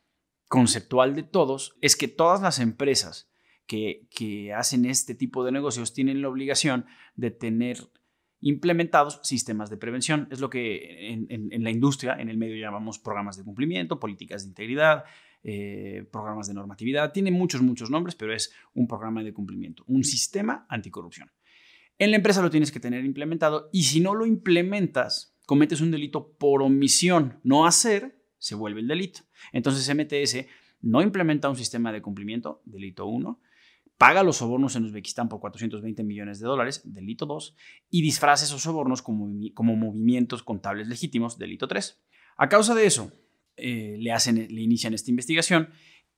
conceptual 0.48 1.14
de 1.14 1.22
todos, 1.22 1.76
es 1.80 1.96
que 1.96 2.08
todas 2.08 2.40
las 2.40 2.58
empresas 2.58 3.30
que, 3.66 4.52
hacen 4.56 4.84
este 4.84 5.14
tipo 5.14 5.44
de 5.44 5.52
negocios 5.52 5.92
tienen 5.92 6.22
la 6.22 6.28
obligación 6.28 6.86
de 7.16 7.30
tener 7.30 7.78
implementados 8.40 9.20
sistemas 9.22 9.70
de 9.70 9.78
prevención. 9.78 10.28
Es 10.30 10.40
lo 10.40 10.50
que 10.50 11.12
en, 11.12 11.64
la 11.64 11.70
industria, 11.70 12.16
en 12.18 12.28
el 12.28 12.36
medio 12.36 12.56
llamamos 12.56 12.98
programas 12.98 13.36
de 13.36 13.44
cumplimiento, 13.44 13.98
políticas 13.98 14.42
de 14.42 14.50
integridad, 14.50 15.04
eh, 15.46 16.06
programas 16.10 16.48
de 16.48 16.54
normatividad, 16.54 17.12
tiene 17.12 17.30
muchos, 17.30 17.60
muchos 17.60 17.90
nombres, 17.90 18.14
pero 18.14 18.32
es 18.32 18.52
un 18.72 18.88
programa 18.88 19.22
de 19.22 19.34
cumplimiento, 19.34 19.84
un 19.86 20.02
sistema 20.02 20.66
anticorrupción. 20.70 21.30
En 21.98 22.10
la 22.10 22.16
empresa 22.16 22.42
lo 22.42 22.50
tienes 22.50 22.72
que 22.72 22.80
tener 22.80 23.04
implementado 23.04 23.68
y 23.70 23.84
si 23.84 24.00
no 24.00 24.14
lo 24.14 24.26
implementas, 24.26 25.36
cometes 25.46 25.80
un 25.80 25.90
delito 25.90 26.32
por 26.38 26.62
omisión. 26.62 27.40
No 27.44 27.66
hacer 27.66 28.18
se 28.38 28.54
vuelve 28.54 28.80
el 28.80 28.88
delito. 28.88 29.20
Entonces 29.52 29.94
MTS 29.94 30.46
no 30.80 31.02
implementa 31.02 31.48
un 31.48 31.56
sistema 31.56 31.92
de 31.92 32.02
cumplimiento, 32.02 32.62
delito 32.64 33.06
1, 33.06 33.40
paga 33.96 34.22
los 34.22 34.38
sobornos 34.38 34.76
en 34.76 34.84
Uzbekistán 34.84 35.28
por 35.28 35.40
420 35.40 36.02
millones 36.04 36.40
de 36.40 36.46
dólares, 36.46 36.82
delito 36.84 37.26
2, 37.26 37.54
y 37.90 38.02
disfraza 38.02 38.44
esos 38.44 38.62
sobornos 38.62 39.02
como, 39.02 39.30
como 39.54 39.76
movimientos 39.76 40.42
contables 40.42 40.88
legítimos, 40.88 41.38
delito 41.38 41.68
3. 41.68 42.02
A 42.36 42.48
causa 42.48 42.74
de 42.74 42.86
eso, 42.86 43.12
eh, 43.56 43.96
le, 43.98 44.12
hacen, 44.12 44.36
le 44.36 44.60
inician 44.60 44.94
esta 44.94 45.10
investigación 45.10 45.68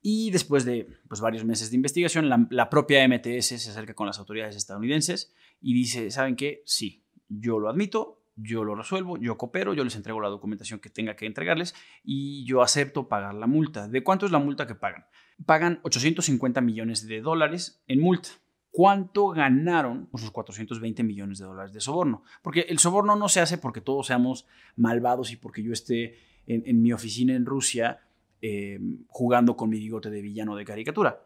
y 0.08 0.30
después 0.30 0.64
de 0.64 0.86
pues, 1.08 1.20
varios 1.20 1.44
meses 1.44 1.70
de 1.70 1.76
investigación, 1.76 2.28
la, 2.28 2.70
propia 2.70 3.06
MTS 3.08 3.46
se 3.46 3.70
acerca 3.70 3.94
con 3.94 4.06
las 4.06 4.20
autoridades 4.20 4.54
estadounidenses 4.54 5.34
y 5.60 5.74
dice, 5.74 6.12
¿saben 6.12 6.36
qué? 6.36 6.62
Sí, 6.64 7.04
yo 7.28 7.58
lo 7.58 7.68
admito, 7.68 8.22
yo 8.36 8.62
lo 8.62 8.76
resuelvo, 8.76 9.18
yo 9.18 9.36
coopero, 9.36 9.74
yo 9.74 9.82
les 9.82 9.96
entrego 9.96 10.20
la 10.20 10.28
documentación 10.28 10.78
que 10.78 10.90
tenga 10.90 11.16
que 11.16 11.26
entregarles 11.26 11.74
y 12.04 12.44
yo 12.44 12.62
acepto 12.62 13.08
pagar 13.08 13.34
la 13.34 13.48
multa. 13.48 13.88
¿De 13.88 14.04
cuánto 14.04 14.26
es 14.26 14.32
la 14.32 14.38
multa 14.38 14.68
que 14.68 14.76
pagan? 14.76 15.06
Pagan 15.44 15.80
850 15.82 16.60
millones 16.60 17.08
de 17.08 17.20
dólares 17.20 17.82
en 17.88 18.00
multa. 18.00 18.28
¿Cuánto 18.70 19.28
ganaron 19.30 20.08
esos 20.14 20.30
420 20.30 21.02
millones 21.02 21.38
de 21.38 21.46
dólares 21.46 21.72
de 21.72 21.80
soborno? 21.80 22.22
Porque 22.42 22.66
el 22.68 22.78
soborno 22.78 23.16
no 23.16 23.28
se 23.28 23.40
hace 23.40 23.58
porque 23.58 23.80
todos 23.80 24.06
seamos 24.06 24.46
malvados 24.76 25.32
y 25.32 25.36
porque 25.36 25.62
yo 25.62 25.72
esté 25.72 26.18
en, 26.46 26.82
mi 26.82 26.92
oficina 26.92 27.34
en 27.34 27.46
Rusia 27.46 28.00
eh, 28.40 28.78
jugando 29.08 29.56
con 29.56 29.70
mi 29.70 29.78
bigote 29.78 30.10
de 30.10 30.22
villano 30.22 30.56
de 30.56 30.64
caricatura. 30.64 31.24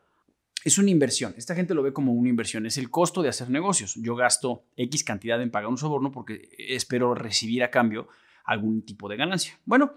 es 0.65 0.79
una 0.79 0.91
inversión. 0.91 1.35
Esta 1.37 1.55
gente 1.55 1.75
lo 1.75 1.83
ve 1.83 1.93
como 1.93 2.13
una 2.13 2.29
inversión. 2.29 2.67
Es 2.67 2.79
el 2.79 2.91
costo 2.91 3.23
de 3.23 3.29
hacer 3.29 3.51
negocios. 3.51 3.95
Yo 3.97 4.15
gasto 4.15 4.65
X 4.77 5.05
cantidad 5.05 5.41
en 5.43 5.51
pagar 5.51 5.69
un 5.69 5.79
soborno 5.79 6.11
porque 6.11 6.51
espero 6.59 7.15
recibir 7.15 7.63
a 7.63 7.71
cambio 7.71 8.09
algún 8.45 8.83
tipo 8.83 9.09
de 9.09 9.17
ganancia. 9.17 9.59
Bueno, 9.65 9.93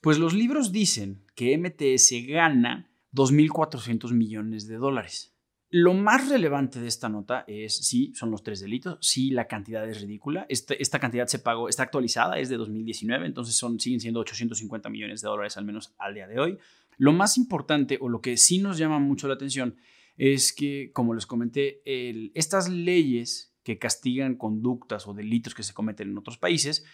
pues 0.00 0.18
los 0.18 0.34
libros 0.34 0.72
dicen 0.72 1.22
que 1.34 1.56
MTS 1.58 2.26
gana 2.28 2.88
2.400 3.12 4.12
millones 4.12 4.66
de 4.68 4.76
dólares. 4.76 5.35
Lo 5.70 5.94
más 5.94 6.28
relevante 6.28 6.80
de 6.80 6.86
esta 6.86 7.08
nota 7.08 7.44
es, 7.48 7.76
sí, 7.76 8.12
son 8.14 8.30
los 8.30 8.44
tres 8.44 8.60
delitos, 8.60 8.98
sí, 9.00 9.30
la 9.30 9.48
cantidad 9.48 9.88
es 9.88 10.00
ridícula. 10.00 10.46
Este, 10.48 10.80
esta, 10.80 11.00
cantidad 11.00 11.26
se 11.26 11.40
pagó, 11.40 11.68
está 11.68 11.82
actualizada, 11.82 12.38
es 12.38 12.48
de 12.48 12.56
2019, 12.56 13.26
entonces 13.26 13.56
son, 13.56 13.80
siguen 13.80 14.00
siendo 14.00 14.20
850 14.20 14.88
millones 14.90 15.22
de 15.22 15.28
dólares 15.28 15.56
al 15.56 15.64
menos 15.64 15.92
al 15.98 16.14
día 16.14 16.28
de 16.28 16.38
hoy. 16.38 16.58
Lo 16.98 17.12
más 17.12 17.36
importante 17.36 17.98
o 18.00 18.08
lo 18.08 18.20
que 18.20 18.36
sí 18.36 18.58
nos 18.58 18.78
llama 18.78 19.00
mucho 19.00 19.26
la 19.26 19.34
atención 19.34 19.76
es 20.16 20.52
que, 20.52 20.92
como 20.92 21.14
les 21.14 21.26
comenté, 21.26 21.82
estas 22.34 22.68
leyes 22.68 23.54
que 23.64 23.78
castigan 23.78 24.36
conductas 24.36 25.08
o 25.08 25.14
delitos 25.14 25.54
que 25.54 25.64
se 25.64 25.74
cometen 25.74 26.10
en 26.10 26.18
otros 26.18 26.38
países, 26.38 26.84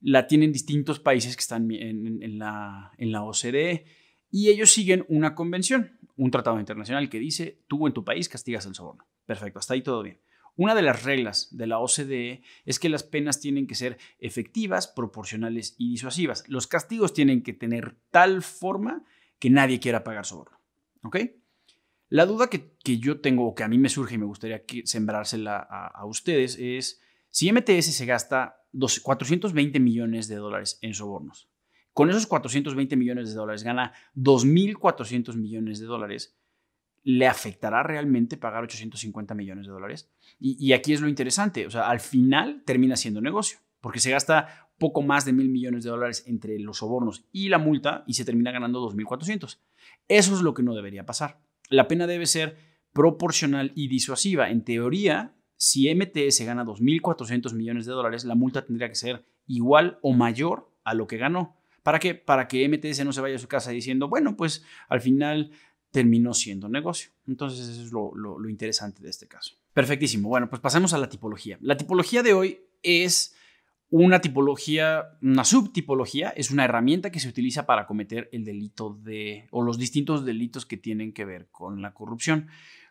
la 0.00 0.28
tienen 0.28 0.52
distintos 0.52 1.00
países 1.00 1.36
que 1.36 1.40
están 1.40 1.70
en, 1.70 2.38
la, 2.38 2.92
en 2.96 3.12
la 3.12 3.24
OCDE 3.24 3.84
y 4.30 4.48
ellos 4.48 4.70
siguen 4.70 5.04
una 5.08 5.34
convención, 5.34 5.98
un 6.16 6.30
tratado 6.30 6.58
internacional 6.60 7.08
que 7.08 7.18
dice, 7.18 7.58
tú 7.66 7.86
en 7.86 7.92
tu 7.92 8.04
país 8.04 8.28
castigas 8.28 8.66
el 8.66 8.74
soborno. 8.74 9.06
Perfecto, 9.26 9.58
hasta 9.58 9.74
ahí 9.74 9.82
todo 9.82 10.02
bien. 10.02 10.20
Una 10.56 10.74
de 10.74 10.82
las 10.82 11.04
reglas 11.04 11.48
de 11.56 11.66
la 11.66 11.78
OCDE 11.78 12.42
es 12.64 12.78
que 12.78 12.88
las 12.88 13.02
penas 13.02 13.40
tienen 13.40 13.66
que 13.66 13.74
ser 13.74 13.98
efectivas, 14.18 14.88
proporcionales 14.88 15.74
y 15.78 15.90
disuasivas. 15.90 16.44
Los 16.48 16.66
castigos 16.66 17.14
tienen 17.14 17.42
que 17.42 17.52
tener 17.52 17.96
tal 18.10 18.42
forma 18.42 19.04
que 19.38 19.50
nadie 19.50 19.80
quiera 19.80 20.04
pagar 20.04 20.26
soborno. 20.26 20.58
¿Ok? 21.02 21.16
La 22.10 22.26
duda 22.26 22.50
que, 22.50 22.74
yo 22.98 23.20
tengo 23.20 23.46
o 23.46 23.54
que 23.54 23.62
a 23.62 23.68
mí 23.68 23.78
me 23.78 23.88
surge 23.88 24.16
y 24.16 24.18
me 24.18 24.26
gustaría 24.26 24.64
que 24.66 24.84
sembrársela 24.84 25.58
a, 25.58 26.04
ustedes 26.06 26.58
es 26.60 27.00
si 27.30 27.50
MTS 27.52 27.94
se 27.94 28.04
gasta 28.04 28.64
420 28.72 29.78
millones 29.78 30.26
de 30.26 30.34
dólares 30.34 30.78
en 30.82 30.92
sobornos, 30.92 31.48
con 31.92 32.10
esos 32.10 32.26
420 32.26 32.96
millones 32.96 33.30
de 33.30 33.34
dólares 33.34 33.62
gana 33.62 33.92
2.400 34.16 35.36
millones 35.36 35.80
de 35.80 35.86
dólares, 35.86 36.38
¿le 37.02 37.26
afectará 37.26 37.82
realmente 37.82 38.36
pagar 38.36 38.64
850 38.64 39.34
millones 39.34 39.66
de 39.66 39.72
dólares? 39.72 40.10
Y, 40.38 40.72
aquí 40.72 40.92
es 40.92 41.00
lo 41.00 41.08
interesante, 41.08 41.66
o 41.66 41.70
sea, 41.70 41.88
al 41.88 42.00
final 42.00 42.62
termina 42.64 42.96
siendo 42.96 43.20
negocio, 43.20 43.58
porque 43.80 44.00
se 44.00 44.10
gasta 44.10 44.70
poco 44.78 45.02
más 45.02 45.24
de 45.24 45.32
mil 45.32 45.50
millones 45.50 45.84
de 45.84 45.90
dólares 45.90 46.24
entre 46.26 46.58
los 46.58 46.78
sobornos 46.78 47.26
y 47.32 47.48
la 47.48 47.58
multa 47.58 48.04
y 48.06 48.14
se 48.14 48.24
termina 48.24 48.50
ganando 48.50 48.80
2.400. 48.88 49.58
Eso 50.08 50.34
es 50.34 50.40
lo 50.40 50.54
que 50.54 50.62
no 50.62 50.74
debería 50.74 51.04
pasar 51.04 51.38
la 51.70 51.88
pena 51.88 52.06
debe 52.06 52.26
ser 52.26 52.56
proporcional 52.92 53.72
y 53.74 53.88
disuasiva. 53.88 54.50
En 54.50 54.64
teoría, 54.64 55.34
si 55.56 55.92
MTS 55.94 56.44
gana 56.44 56.64
2.400 56.64 57.54
millones 57.54 57.86
de 57.86 57.92
dólares, 57.92 58.24
la 58.24 58.34
multa 58.34 58.66
tendría 58.66 58.88
que 58.88 58.96
ser 58.96 59.24
igual 59.46 59.98
o 60.02 60.12
mayor 60.12 60.70
a 60.84 60.94
lo 60.94 61.06
que 61.06 61.16
ganó. 61.16 61.56
¿Para 61.82 61.98
qué? 61.98 62.14
Para 62.14 62.48
que 62.48 62.68
MTS 62.68 63.04
no 63.04 63.12
se 63.12 63.20
vaya 63.20 63.36
a 63.36 63.38
su 63.38 63.48
casa 63.48 63.70
diciendo, 63.70 64.08
bueno, 64.08 64.36
pues 64.36 64.64
al 64.88 65.00
final 65.00 65.50
terminó 65.90 66.34
siendo 66.34 66.68
negocio. 66.68 67.10
Entonces, 67.26 67.68
eso 67.68 67.82
es 67.82 67.92
lo, 67.92 68.14
lo 68.14 68.48
interesante 68.48 69.02
de 69.02 69.10
este 69.10 69.26
caso. 69.26 69.56
Perfectísimo. 69.72 70.28
Bueno, 70.28 70.48
pues 70.48 70.60
pasemos 70.60 70.92
a 70.94 70.98
la 70.98 71.08
tipología. 71.08 71.58
La 71.60 71.76
tipología 71.76 72.22
de 72.22 72.34
hoy 72.34 72.60
es 72.82 73.34
una 73.90 74.20
tipología, 74.20 75.18
una 75.20 75.44
subtipología 75.44 76.30
es 76.30 76.52
una 76.52 76.64
herramienta 76.64 77.10
que 77.10 77.18
se 77.18 77.28
utiliza 77.28 77.66
para 77.66 77.86
cometer 77.86 78.28
el 78.32 78.44
delito 78.44 78.96
de, 79.02 79.48
o 79.50 79.62
los 79.62 79.78
distintos 79.78 80.24
delitos 80.24 80.64
que 80.64 80.76
tienen 80.76 81.12
que 81.12 81.24
ver 81.24 81.48
con 81.50 81.82
la 81.82 81.92
corrupción. 81.92 82.46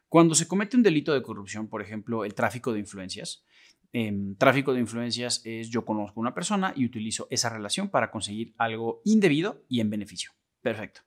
Cuando 0.09 0.35
se 0.35 0.47
comete 0.47 0.75
un 0.75 0.83
delito 0.83 1.13
de 1.13 1.21
corrupción, 1.21 1.67
por 1.67 1.81
ejemplo, 1.81 2.25
el 2.25 2.33
tráfico 2.33 2.73
de 2.73 2.79
influencias, 2.79 3.45
em, 3.91 4.35
tráfico 4.35 4.73
de 4.73 4.79
influencias 4.79 5.41
es 5.45 5.69
yo 5.69 5.85
conozco 5.85 6.19
a 6.19 6.21
una 6.21 6.33
persona 6.33 6.73
y 6.75 6.85
utilizo 6.85 7.27
esa 7.29 7.49
relación 7.49 7.89
para 7.89 8.11
conseguir 8.11 8.53
algo 8.57 9.01
indebido 9.05 9.63
y 9.67 9.79
en 9.79 9.89
beneficio. 9.89 10.31
Perfecto. 10.61 11.01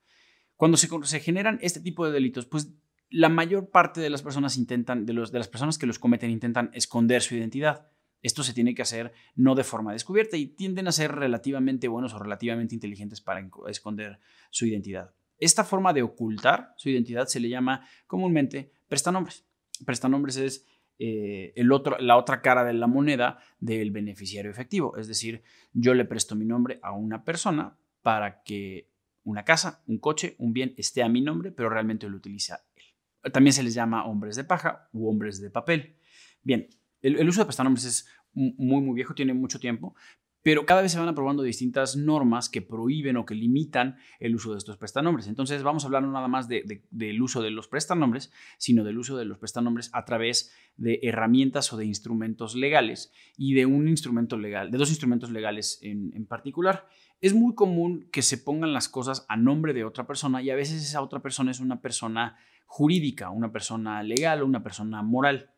Cuando 0.57 0.77
se, 0.77 0.89
se 1.05 1.21
generan 1.21 1.59
este 1.63 1.81
tipo 1.81 2.07
de 2.07 2.13
delitos, 2.13 2.47
pues 2.47 2.73
la 3.13 3.29
mayor 3.29 3.71
parte 3.71 4.01
de 4.01 4.11
las 4.11 4.23
personas 4.23 4.57
intentan, 4.57 5.05
de, 5.05 5.13
los, 5.13 5.31
de 5.33 5.39
las 5.39 5.49
personas 5.49 5.79
que 5.79 5.87
los 5.87 5.99
cometen 5.99 6.31
intentan 6.31 6.71
esconder 6.73 7.23
su 7.23 7.37
identidad. 7.37 7.89
Esto 8.23 8.43
se 8.43 8.55
tiene 8.55 8.75
que 8.75 8.83
hacer 8.83 9.13
no 9.35 9.55
de 9.55 9.65
forma 9.65 9.93
descubierta 9.93 10.37
y 10.37 10.47
tienden 10.47 10.89
a 10.89 10.93
ser 10.93 11.13
relativamente 11.13 11.89
buenos 11.89 12.15
o 12.15 12.19
relativamente 12.19 12.75
inteligentes 12.75 13.21
para 13.21 13.47
esconder 13.69 14.21
su 14.51 14.67
identidad. 14.67 15.13
Esta 15.39 15.65
forma 15.65 15.93
de 15.93 16.03
ocultar 16.03 16.73
su 16.77 16.89
identidad 16.89 17.27
se 17.27 17.41
le 17.41 17.49
llama 17.49 17.87
comúnmente 18.07 18.71
prestanombres. 18.89 19.45
Prestanombres 19.85 20.37
es 20.37 20.67
eh, 21.05 21.53
el 21.57 21.73
otro, 21.73 21.99
la 21.99 22.17
otra 22.17 22.41
cara 22.41 22.63
de 22.63 22.75
la 22.75 22.87
moneda 22.87 23.41
del 23.59 23.91
beneficiario 23.91 24.53
efectivo. 24.53 24.97
Es 24.97 25.09
decir, 25.09 25.43
yo 25.73 25.95
le 25.95 26.05
presto 26.05 26.37
mi 26.37 26.45
nombre 26.45 26.79
a 26.81 26.93
una 26.93 27.25
persona 27.25 27.77
para 28.03 28.45
que 28.45 28.89
una 29.25 29.45
casa, 29.45 29.83
un 29.89 29.99
coche, 29.99 30.37
un 30.39 30.53
bien 30.53 30.75
esté 30.77 31.03
a 31.03 31.09
mi 31.09 31.21
nombre, 31.21 31.51
pero 31.51 31.71
realmente 31.71 32.09
lo 32.09 32.17
utiliza 32.17 32.65
él. 32.77 33.33
También 33.33 33.53
se 33.53 33.65
les 33.65 33.75
llama 33.75 34.07
hombres 34.07 34.37
de 34.37 34.45
paja 34.45 34.91
u 34.93 35.09
hombres 35.09 35.41
de 35.41 35.51
papel. 35.51 35.97
Bien, 36.41 36.69
el, 37.01 37.29
uso 37.29 37.41
de 37.41 37.47
prestanombres 37.47 37.85
es 37.85 38.07
muy, 38.33 38.81
muy 38.81 38.95
viejo, 38.95 39.13
tiene 39.13 39.35
mucho 39.35 39.59
tiempo, 39.59 39.97
pero 40.43 40.67
cada 40.67 40.83
vez 40.83 40.93
se 40.93 40.99
van 40.99 41.09
aprobando 41.09 41.43
distintas 41.43 41.97
normas 41.97 42.49
que 42.49 42.63
prohíben 42.63 43.17
o 43.17 43.25
que 43.25 43.35
limitan 43.35 43.97
el 44.19 44.35
uso 44.35 44.53
de 44.53 44.59
estos 44.59 44.77
prestanombres. 44.77 45.29
Entonces 45.29 45.63
vamos 45.63 45.85
a 45.85 45.87
hablar 45.87 46.03
no 46.03 46.11
nada 46.11 46.29
más 46.29 46.49
del 46.49 47.23
uso 47.23 47.43
de 47.43 47.51
los 47.51 47.69
prestanombres, 47.69 48.33
sino 48.59 48.85
del 48.85 48.99
uso 48.99 49.17
de 49.17 49.25
los 49.25 49.39
prestanombres 49.39 49.91
a 49.93 50.05
través 50.05 50.53
de 50.77 50.99
herramientas 51.03 51.73
o 51.73 51.77
de 51.77 51.87
instrumentos 51.87 52.55
legales 52.55 53.13
y 53.37 53.55
de 53.55 53.67
un 53.67 53.89
instrumento 53.89 54.37
legal, 54.37 54.71
de 54.71 54.79
dos 54.79 54.91
instrumentos 54.91 55.31
legales 55.31 55.79
en, 55.83 56.13
en 56.15 56.27
particular. 56.27 56.89
Es 57.21 57.35
muy 57.35 57.55
común 57.55 58.09
que 58.11 58.23
se 58.23 58.37
pongan 58.37 58.73
las 58.73 58.89
cosas 58.89 59.25
a 59.29 59.37
nombre 59.37 59.73
de 59.73 59.85
otra 59.85 60.07
persona 60.07 60.43
y 60.43 60.51
a 60.51 60.57
veces 60.57 60.83
esa 60.83 61.03
otra 61.03 61.21
persona 61.21 61.53
es 61.53 61.61
una 61.61 61.81
persona 61.81 62.37
jurídica, 62.67 63.31
una 63.31 63.53
persona 63.53 64.03
legal 64.03 64.43
o 64.43 64.47
una 64.47 64.63
persona 64.63 65.03
moral. 65.03 65.51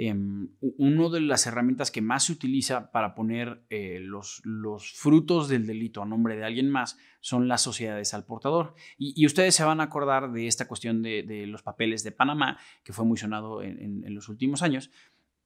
Em, 0.00 0.50
una 0.60 1.08
de 1.08 1.20
las 1.20 1.44
herramientas 1.48 1.90
que 1.90 2.00
más 2.00 2.26
se 2.26 2.32
utiliza 2.32 2.92
para 2.92 3.16
poner 3.16 3.64
eh, 3.68 3.98
los, 4.00 4.40
los, 4.44 4.92
frutos 4.92 5.48
del 5.48 5.66
delito 5.66 6.00
a 6.00 6.06
nombre 6.06 6.36
de 6.36 6.44
alguien 6.44 6.70
más 6.70 6.96
son 7.18 7.48
las 7.48 7.62
sociedades 7.62 8.14
al 8.14 8.24
portador. 8.24 8.76
Y, 8.96 9.26
ustedes 9.26 9.56
se 9.56 9.64
van 9.64 9.80
a 9.80 9.84
acordar 9.84 10.30
de 10.30 10.46
esta 10.46 10.68
cuestión 10.68 11.02
de, 11.02 11.46
los 11.48 11.64
papeles 11.64 12.04
de 12.04 12.12
Panamá, 12.12 12.58
que 12.84 12.92
fue 12.92 13.04
muy 13.04 13.16
sonado 13.16 13.60
en 13.60 14.14
los 14.14 14.28
últimos 14.28 14.62
años, 14.62 14.92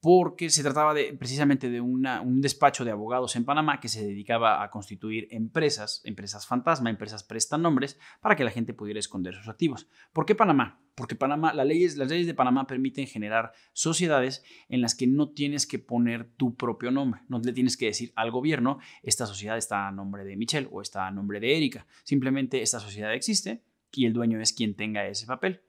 porque 0.02 0.50
se 0.50 0.64
trataba 0.64 0.94
de, 0.94 1.14
precisamente 1.14 1.70
de 1.70 1.80
un 1.80 2.40
despacho 2.40 2.84
de 2.84 2.90
abogados 2.90 3.36
en 3.36 3.44
Panamá 3.44 3.78
que 3.78 3.86
se 3.86 4.04
dedicaba 4.04 4.64
a 4.64 4.68
constituir 4.68 5.28
empresas, 5.30 6.00
empresas 6.02 6.44
fantasma, 6.44 6.90
empresas 6.90 7.22
prestanombres, 7.22 8.00
para 8.20 8.34
que 8.34 8.42
la 8.42 8.50
gente 8.50 8.74
pudiera 8.74 8.98
esconder 8.98 9.36
sus 9.36 9.46
activos. 9.46 9.86
¿Por 10.12 10.26
qué 10.26 10.34
Panamá? 10.34 10.82
Porque 10.96 11.14
Panamá, 11.14 11.54
las 11.54 11.68
leyes, 11.68 11.96
las 11.96 12.10
leyes 12.10 12.26
de 12.26 12.34
Panamá 12.34 12.66
permiten 12.66 13.06
generar 13.06 13.52
sociedades 13.74 14.42
en 14.68 14.80
las 14.80 14.96
que 14.96 15.06
no 15.06 15.30
tienes 15.30 15.68
que 15.68 15.78
poner 15.78 16.28
tu 16.36 16.56
propio 16.56 16.90
nombre, 16.90 17.20
no 17.28 17.38
le 17.38 17.52
tienes 17.52 17.76
que 17.76 17.86
decir 17.86 18.12
al 18.16 18.32
gobierno, 18.32 18.80
esta 19.04 19.26
sociedad 19.26 19.56
está 19.56 19.86
a 19.86 19.92
nombre 19.92 20.24
de 20.24 20.36
Michelle 20.36 20.68
o 20.72 20.82
está 20.82 21.06
a 21.06 21.12
nombre 21.12 21.38
de 21.38 21.56
Erika. 21.56 21.86
Simplemente 22.02 22.60
esta 22.60 22.80
sociedad 22.80 23.14
existe 23.14 23.62
y 23.92 24.06
el 24.06 24.14
dueño 24.14 24.40
es 24.40 24.52
quien 24.52 24.74
tenga 24.74 25.06
ese 25.06 25.26
papel. 25.26 25.62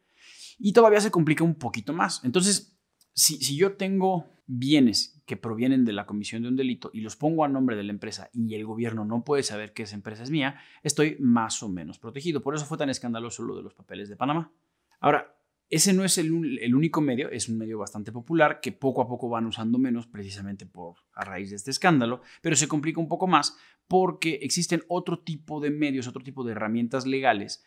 Y 0.58 0.74
todavía 0.74 1.02
se 1.02 1.12
complica 1.12 1.44
un 1.44 1.56
poquito 1.56 1.94
más. 1.94 2.24
Entonces, 2.24 2.74
si, 3.14 3.56
yo 3.56 3.74
tengo 3.74 4.28
bienes 4.46 5.22
que 5.26 5.38
provienen 5.38 5.86
de 5.86 5.94
la 5.94 6.06
comisión 6.06 6.44
de 6.44 6.50
un 6.50 6.56
delito 6.56 6.90
y 6.94 7.02
los 7.02 7.16
pongo 7.16 7.46
a 7.46 7.48
nombre 7.48 7.76
de 7.76 7.84
la 7.84 7.92
empresa 7.92 8.30
y 8.34 8.56
el 8.56 8.66
gobierno 8.66 9.06
no 9.06 9.24
puede 9.24 9.44
saber 9.44 9.74
que 9.74 9.84
esa 9.84 9.96
empresa 9.96 10.24
es 10.24 10.32
mía, 10.32 10.60
estoy 10.82 11.18
más 11.20 11.64
o 11.64 11.70
menos 11.70 11.98
protegido. 11.98 12.42
Por 12.42 12.56
eso 12.56 12.66
fue 12.66 12.78
tan 12.78 12.90
escandaloso 12.90 13.44
lo 13.44 13.56
de 13.56 13.64
los 13.64 13.74
papeles 13.74 14.10
de 14.10 14.18
Panamá. 14.18 14.52
Ahora, 15.00 15.36
ese 15.70 15.94
no 15.94 16.04
es 16.04 16.18
el, 16.18 16.32
único 16.32 17.02
medio, 17.02 17.32
es 17.32 17.50
un 17.50 17.58
medio 17.58 17.80
bastante 17.80 18.12
popular 18.12 18.60
que 18.62 18.72
poco 18.72 19.02
a 19.02 19.08
poco 19.08 19.30
van 19.30 19.48
usando 19.48 19.80
menos 19.80 20.06
precisamente 20.06 20.66
por 20.66 20.98
a 21.14 21.26
raíz 21.26 21.50
de 21.50 21.56
este 21.56 21.72
escándalo, 21.72 22.22
pero 22.42 22.56
se 22.56 22.68
complica 22.68 23.00
un 23.00 23.08
poco 23.08 23.26
más 23.26 23.58
porque 23.88 24.40
existen 24.42 24.84
otro 24.88 25.20
tipo 25.20 25.60
de 25.62 25.72
medios, 25.72 26.08
otro 26.08 26.24
tipo 26.24 26.44
de 26.44 26.52
herramientas 26.52 27.08
legales 27.08 27.66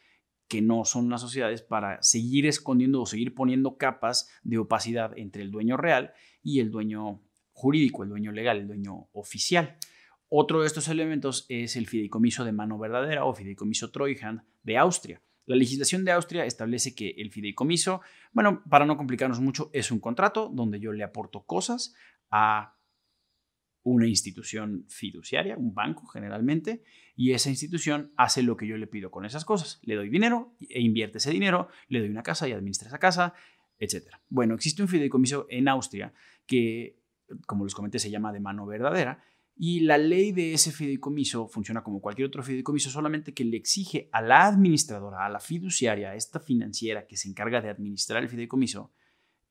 que 0.48 0.62
no 0.62 0.84
son 0.84 1.08
las 1.08 1.20
sociedades 1.20 1.62
para 1.62 2.02
seguir 2.02 2.46
escondiendo 2.46 3.02
o 3.02 3.06
seguir 3.06 3.34
poniendo 3.34 3.76
capas 3.76 4.28
de 4.42 4.58
opacidad 4.58 5.12
entre 5.16 5.42
el 5.42 5.50
dueño 5.50 5.76
real 5.76 6.12
y 6.42 6.60
el 6.60 6.70
dueño 6.70 7.22
jurídico, 7.52 8.02
el 8.02 8.10
dueño 8.10 8.32
legal, 8.32 8.58
el 8.58 8.66
dueño 8.68 9.08
oficial. 9.12 9.76
Otro 10.28 10.60
de 10.60 10.66
estos 10.66 10.88
elementos 10.88 11.46
es 11.48 11.76
el 11.76 11.86
fideicomiso 11.86 12.44
de 12.44 12.52
mano 12.52 12.78
verdadera 12.78 13.24
o 13.24 13.34
fideicomiso 13.34 13.90
Treuhand 13.90 14.42
de 14.62 14.76
Austria. 14.78 15.22
La 15.46 15.56
legislación 15.56 16.04
de 16.04 16.12
Austria 16.12 16.44
establece 16.44 16.94
que 16.94 17.10
el 17.18 17.30
fideicomiso, 17.30 18.00
bueno, 18.32 18.62
para 18.68 18.84
no 18.84 18.96
complicarnos 18.96 19.40
mucho, 19.40 19.70
es 19.72 19.92
un 19.92 20.00
contrato 20.00 20.50
donde 20.52 20.80
yo 20.80 20.92
le 20.92 21.04
aporto 21.04 21.44
cosas 21.44 21.94
a 22.30 22.75
una 23.86 24.08
institución 24.08 24.84
fiduciaria, 24.88 25.56
un 25.56 25.72
banco 25.72 26.06
generalmente, 26.06 26.82
y 27.14 27.30
esa 27.30 27.50
institución 27.50 28.12
hace 28.16 28.42
lo 28.42 28.56
que 28.56 28.66
yo 28.66 28.76
le 28.76 28.88
pido 28.88 29.12
con 29.12 29.24
esas 29.24 29.44
cosas. 29.44 29.78
Le 29.84 29.94
doy 29.94 30.08
dinero 30.08 30.56
e 30.68 30.80
invierte 30.80 31.18
ese 31.18 31.30
dinero, 31.30 31.68
le 31.86 32.00
doy 32.00 32.08
una 32.08 32.24
casa 32.24 32.48
y 32.48 32.52
administra 32.52 32.88
esa 32.88 32.98
casa, 32.98 33.32
etc. 33.78 34.08
Bueno, 34.28 34.54
existe 34.54 34.82
un 34.82 34.88
fideicomiso 34.88 35.46
en 35.48 35.68
Austria 35.68 36.12
que, 36.46 36.98
como 37.46 37.64
les 37.64 37.76
comenté, 37.76 38.00
se 38.00 38.10
llama 38.10 38.32
de 38.32 38.40
mano 38.40 38.66
verdadera 38.66 39.22
y 39.56 39.80
la 39.80 39.98
ley 39.98 40.32
de 40.32 40.52
ese 40.52 40.72
fideicomiso 40.72 41.46
funciona 41.46 41.84
como 41.84 42.00
cualquier 42.00 42.26
otro 42.26 42.42
fideicomiso, 42.42 42.90
solamente 42.90 43.34
que 43.34 43.44
le 43.44 43.56
exige 43.56 44.08
a 44.10 44.20
la 44.20 44.46
administradora, 44.46 45.24
a 45.24 45.28
la 45.28 45.38
fiduciaria, 45.38 46.10
a 46.10 46.16
esta 46.16 46.40
financiera 46.40 47.06
que 47.06 47.16
se 47.16 47.28
encarga 47.28 47.60
de 47.60 47.70
administrar 47.70 48.20
el 48.20 48.28
fideicomiso, 48.28 48.90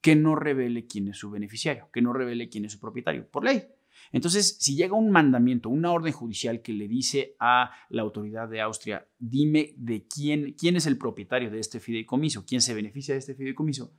que 0.02 0.18
no 0.18 0.36
revele 0.36 0.88
quién 0.88 1.08
es 1.08 1.18
su 1.18 1.32
beneficiario, 1.32 1.90
que 1.94 2.02
no 2.02 2.12
revele 2.12 2.50
quién 2.50 2.66
es 2.66 2.74
su 2.74 2.82
propietario, 2.82 3.28
por 3.32 3.46
ley. 3.46 3.64
Entonces, 4.12 4.58
si 4.60 4.76
llega 4.76 4.96
un 4.96 5.12
mandamiento, 5.12 5.70
una 5.70 5.92
orden 5.92 6.14
judicial 6.14 6.62
que 6.62 6.74
le 6.74 6.88
dice 6.88 7.36
a 7.40 7.72
la 7.90 8.02
autoridad 8.02 8.48
de 8.50 8.62
Austria, 8.62 9.08
dime 9.20 9.74
de 9.78 10.08
quién, 10.08 10.54
quién 10.54 10.76
es 10.76 10.86
el 10.86 10.98
propietario 10.98 11.50
de 11.50 11.60
este 11.60 11.80
fideicomiso, 11.80 12.46
quién 12.46 12.62
se 12.62 12.74
beneficia 12.74 13.14
de 13.14 13.20
este 13.20 13.36
fideicomiso, 13.36 13.94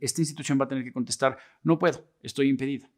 esta 0.00 0.20
institución 0.20 0.60
va 0.60 0.64
a 0.64 0.68
tener 0.68 0.84
que 0.84 0.92
contestar, 0.92 1.38
no 1.62 1.78
puedo, 1.78 2.08
estoy 2.22 2.48
impedida. 2.48 2.90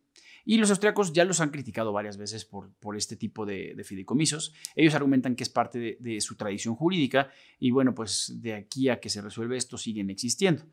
Y 0.45 0.57
los 0.57 0.71
austriacos 0.71 1.13
ya 1.13 1.25
los 1.25 1.41
han 1.41 1.51
criticado 1.51 1.93
varias 1.93 2.17
veces 2.17 2.45
por, 2.45 2.97
este 2.97 3.17
tipo 3.17 3.45
de, 3.45 3.81
fideicomisos. 3.85 4.55
Ellos 4.75 4.95
argumentan 4.95 5.37
que 5.37 5.43
es 5.43 5.51
parte 5.51 5.79
de, 5.79 5.97
de, 6.01 6.21
su 6.21 6.37
tradición 6.37 6.75
jurídica 6.75 7.31
y 7.59 7.71
bueno, 7.71 7.95
pues 7.95 8.39
de 8.41 8.55
aquí 8.55 8.89
a 8.89 9.01
que 9.01 9.11
se 9.11 9.21
resuelve 9.21 9.57
esto 9.57 9.77
siguen 9.77 10.11
existiendo. 10.11 10.65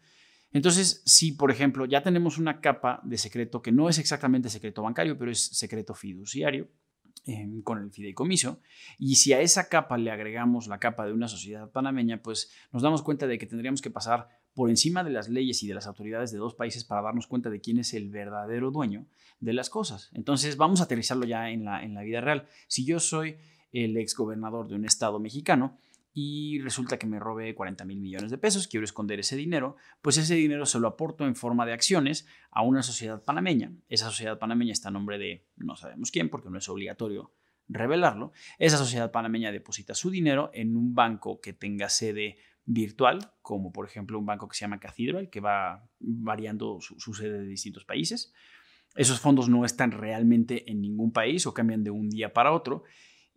Entonces, 0.58 1.04
si 1.06 1.34
por 1.34 1.52
ejemplo 1.52 1.86
ya 1.86 2.02
tenemos 2.02 2.40
una 2.40 2.62
capa 2.62 3.00
de 3.04 3.20
secreto 3.20 3.62
que 3.62 3.72
no 3.72 3.90
es 3.90 4.00
exactamente 4.00 4.50
secreto 4.50 4.82
bancario, 4.82 5.16
pero 5.16 5.30
es 5.30 5.40
secreto 5.40 5.94
fiduciario, 5.94 6.68
em, 7.26 7.62
con 7.62 7.78
el 7.78 7.92
fideicomiso. 7.92 8.60
Y 8.98 9.18
si 9.18 9.34
a 9.34 9.42
esa 9.42 9.70
capa 9.70 10.00
le 10.00 10.10
agregamos 10.10 10.66
la 10.66 10.80
capa 10.80 11.06
de 11.06 11.14
una 11.14 11.28
sociedad 11.28 11.70
panameña, 11.70 12.24
pues 12.24 12.50
nos 12.72 12.82
damos 12.82 13.04
cuenta 13.04 13.28
de 13.28 13.38
que 13.38 13.46
tendríamos 13.46 13.84
que 13.84 13.92
pasar 13.92 14.30
por 14.56 14.72
encima 14.72 15.04
de 15.04 15.12
las 15.12 15.30
leyes 15.30 15.62
y 15.62 15.68
de 15.68 15.76
las 15.76 15.86
autoridades 15.86 16.32
de 16.32 16.40
dos 16.40 16.56
países 16.56 16.84
para 16.84 17.04
darnos 17.04 17.28
cuenta 17.28 17.52
de 17.52 17.62
quién 17.62 17.78
es 17.78 17.94
el 17.94 18.10
verdadero 18.10 18.72
dueño 18.72 19.06
de 19.40 19.54
las 19.54 19.70
cosas. 19.70 20.10
Entonces 20.14 20.58
vamos 20.58 20.82
a 20.82 20.86
aterrizarlo 20.86 21.28
ya 21.28 21.52
en 21.52 21.66
la, 21.66 21.84
en 21.84 21.94
la 21.94 22.02
vida 22.02 22.20
real. 22.20 22.48
Si 22.68 22.84
yo 22.84 23.00
soy 23.00 23.38
el 23.72 23.96
ex 23.96 24.16
gobernador 24.16 24.68
de 24.68 24.74
un 24.74 24.86
estado 24.86 25.20
mexicano 25.20 25.78
y 26.20 26.58
resulta 26.62 26.98
que 26.98 27.06
me 27.06 27.20
robé 27.20 27.54
40 27.54 27.86
mil 27.86 28.00
millones 28.00 28.32
de 28.32 28.40
pesos, 28.40 28.68
quiero 28.68 28.84
esconder 28.84 29.20
ese 29.20 29.36
dinero, 29.36 29.76
pues 30.02 30.18
ese 30.18 30.34
dinero 30.34 30.66
se 30.66 30.80
lo 30.80 30.88
aporto 30.88 31.28
en 31.28 31.36
forma 31.36 31.64
de 31.68 31.74
acciones 31.74 32.26
a 32.50 32.64
una 32.64 32.82
sociedad 32.82 33.24
panameña. 33.24 33.72
Esa 33.88 34.06
sociedad 34.06 34.40
panameña 34.40 34.74
está 34.74 34.88
a 34.88 34.92
nombre 34.92 35.20
de 35.20 35.46
no 35.58 35.76
sabemos 35.76 36.10
quién, 36.10 36.30
porque 36.30 36.50
no 36.50 36.58
es 36.58 36.68
obligatorio 36.70 37.36
revelarlo. 37.68 38.32
Esa 38.58 38.78
sociedad 38.78 39.12
panameña 39.12 39.52
deposita 39.52 39.94
su 39.94 40.10
dinero 40.10 40.50
en 40.56 40.76
un 40.76 40.96
banco 40.96 41.40
que 41.40 41.54
tenga 41.54 41.88
sede 41.88 42.40
virtual, 42.66 43.34
como 43.44 43.72
por 43.72 43.86
ejemplo 43.86 44.18
un 44.18 44.26
banco 44.26 44.48
que 44.48 44.58
se 44.58 44.62
llama 44.62 44.80
Cathedral, 44.80 45.30
que 45.30 45.40
va 45.40 45.88
variando 46.00 46.80
su, 46.82 47.14
sede 47.14 47.42
de 47.42 47.48
distintos 47.48 47.86
países. 47.86 48.34
Esos 48.96 49.20
fondos 49.20 49.50
no 49.50 49.66
están 49.66 49.92
realmente 49.92 50.68
en 50.72 50.82
ningún 50.82 51.12
país 51.12 51.46
o 51.46 51.54
cambian 51.54 51.84
de 51.84 51.92
un 51.92 52.10
día 52.10 52.34
para 52.34 52.54
otro. 52.54 52.86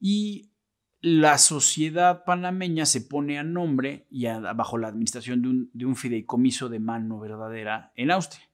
Y 0.01 0.51
la 1.01 1.39
sociedad 1.39 2.25
panameña 2.25 2.85
se 2.85 3.01
pone 3.01 3.39
a 3.39 3.43
nombre 3.43 4.07
y 4.11 4.27
bajo 4.27 4.79
la 4.79 4.89
administración 4.89 5.43
de 5.43 5.49
un, 5.49 5.71
de 5.73 5.87
un, 5.87 5.97
fideicomiso 5.97 6.69
de 6.69 6.79
mano 6.79 7.19
verdadera 7.19 7.93
en 7.97 8.11
Austria. 8.11 8.49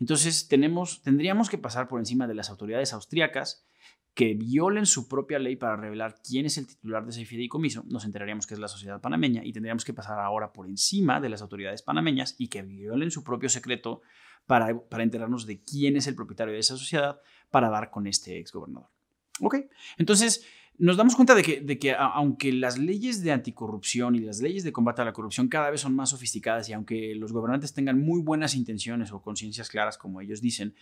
Entonces 0.00 0.48
tendríamos 0.48 1.50
que 1.50 1.58
pasar 1.58 1.88
por 1.88 2.00
encima 2.00 2.26
de 2.26 2.34
las 2.34 2.50
autoridades 2.50 2.92
austriacas 2.92 3.66
que 4.14 4.34
violen 4.34 4.86
su 4.86 5.08
propia 5.08 5.38
ley 5.38 5.56
para 5.56 5.76
revelar 5.76 6.16
quién 6.22 6.46
es 6.46 6.56
el 6.56 6.68
titular 6.68 7.04
de 7.04 7.10
ese 7.10 7.24
fideicomiso, 7.24 7.82
nos 7.88 8.04
enteraríamos 8.04 8.46
que 8.46 8.54
es 8.54 8.60
la 8.60 8.68
sociedad 8.68 9.00
panameña 9.00 9.44
y 9.44 9.52
tendríamos 9.52 9.84
que 9.84 9.92
pasar 9.92 10.20
ahora 10.20 10.52
por 10.52 10.68
encima 10.68 11.20
de 11.20 11.28
las 11.28 11.42
autoridades 11.42 11.82
panameñas 11.82 12.36
y 12.38 12.46
que 12.48 12.62
violen 12.62 13.10
su 13.10 13.24
propio 13.24 13.48
secreto 13.48 14.02
para, 14.46 14.78
para 14.88 15.02
enterarnos 15.02 15.46
de 15.46 15.62
quién 15.62 15.96
es 15.96 16.06
el 16.06 16.14
propietario 16.14 16.54
de 16.54 16.60
esa 16.60 16.76
sociedad 16.76 17.20
para 17.50 17.70
dar 17.70 17.90
con 17.90 18.06
este 18.06 18.38
exgobernador. 18.38 18.88
¿Ok? 19.40 19.56
Entonces, 19.98 20.46
nos 20.78 20.96
damos 20.96 21.14
cuenta 21.14 21.34
de 21.34 21.42
que, 21.42 21.60
de 21.60 21.78
que 21.78 21.94
aunque 21.94 22.52
las 22.52 22.78
leyes 22.78 23.22
de 23.22 23.32
anticorrupción 23.32 24.16
y 24.16 24.20
las 24.20 24.40
leyes 24.40 24.64
de 24.64 24.72
combate 24.72 25.02
a 25.02 25.04
la 25.04 25.12
corrupción 25.12 25.48
cada 25.48 25.70
vez 25.70 25.80
son 25.80 25.94
más 25.94 26.10
sofisticadas 26.10 26.68
y 26.68 26.72
aunque 26.72 27.14
los 27.14 27.32
gobernantes 27.32 27.74
tengan 27.74 28.00
muy 28.00 28.20
buenas 28.20 28.54
intenciones 28.54 29.12
o 29.12 29.22
conciencias 29.22 29.68
claras, 29.68 29.98
como 29.98 30.20
ellos 30.20 30.40
dicen, 30.40 30.74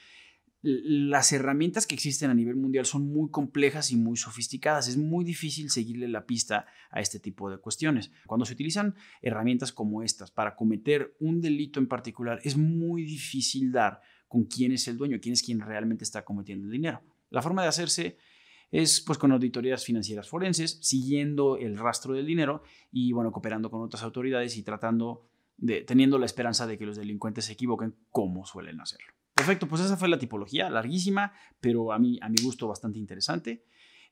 las 0.62 1.33
herramientas 1.33 1.88
que 1.88 1.94
existen 1.96 2.31
a 2.31 2.35
nivel 2.35 2.55
mundial 2.55 2.87
son 2.87 3.09
muy 3.09 3.31
complejas 3.31 3.90
y 3.90 3.96
muy 3.96 4.16
sofisticadas. 4.16 4.87
Es 4.87 4.96
muy 4.96 5.24
difícil 5.24 5.70
seguirle 5.70 6.07
la 6.07 6.24
pista 6.24 6.66
a 6.90 7.00
este 7.00 7.18
tipo 7.18 7.50
de 7.50 7.59
cuestiones. 7.59 8.12
Cuando 8.26 8.46
se 8.46 8.52
utilizan 8.52 8.94
herramientas 9.22 9.72
como 9.72 10.05
estas 10.05 10.31
para 10.31 10.55
cometer 10.55 11.16
un 11.18 11.40
delito 11.40 11.81
en 11.81 11.88
particular, 11.88 12.40
es 12.44 12.57
muy 12.57 13.02
difícil 13.02 13.72
dar 13.72 14.00
con 14.28 14.44
quién 14.44 14.70
es 14.70 14.87
el 14.87 14.96
dueño, 14.96 15.18
quién 15.20 15.33
es 15.33 15.42
quien 15.42 15.61
realmente 15.61 16.05
está 16.05 16.24
cometiendo 16.24 16.66
el 16.66 16.72
dinero. 16.72 17.02
La 17.31 17.42
forma 17.42 17.62
de 17.62 17.68
hacerse 17.68 18.18
es 18.73 19.03
pues 19.03 19.19
con 19.19 19.31
auditorías 19.31 19.85
financieras 19.85 20.29
forenses, 20.29 20.79
siguiendo 20.83 21.59
el 21.59 21.79
rastro 21.79 22.15
del 22.15 22.27
dinero 22.27 22.63
y 22.91 23.13
bueno, 23.13 23.31
cooperando 23.31 23.71
con 23.71 23.83
otras 23.83 24.03
autoridades 24.03 24.57
y 24.57 24.63
tratando 24.65 25.29
de 25.59 25.83
teniendo 25.83 26.19
la 26.19 26.27
esperanza 26.27 26.67
de 26.67 26.79
que 26.79 26.87
los 26.87 26.97
delincuentes 26.97 27.45
se 27.45 27.53
equivoquen 27.53 27.95
como 28.11 28.45
suelen 28.47 28.81
hacerlo. 28.81 29.13
Perfecto, 29.35 29.69
pues 29.69 29.83
esa 29.83 29.97
fue 29.97 30.09
la 30.09 30.19
tipología, 30.19 30.71
larguísima, 30.71 31.33
pero 31.61 31.93
a, 31.93 31.99
mí, 31.99 32.19
a 32.23 32.29
mi 32.29 32.43
gusto 32.43 32.67
bastante 32.67 32.99
interesante. 32.99 33.65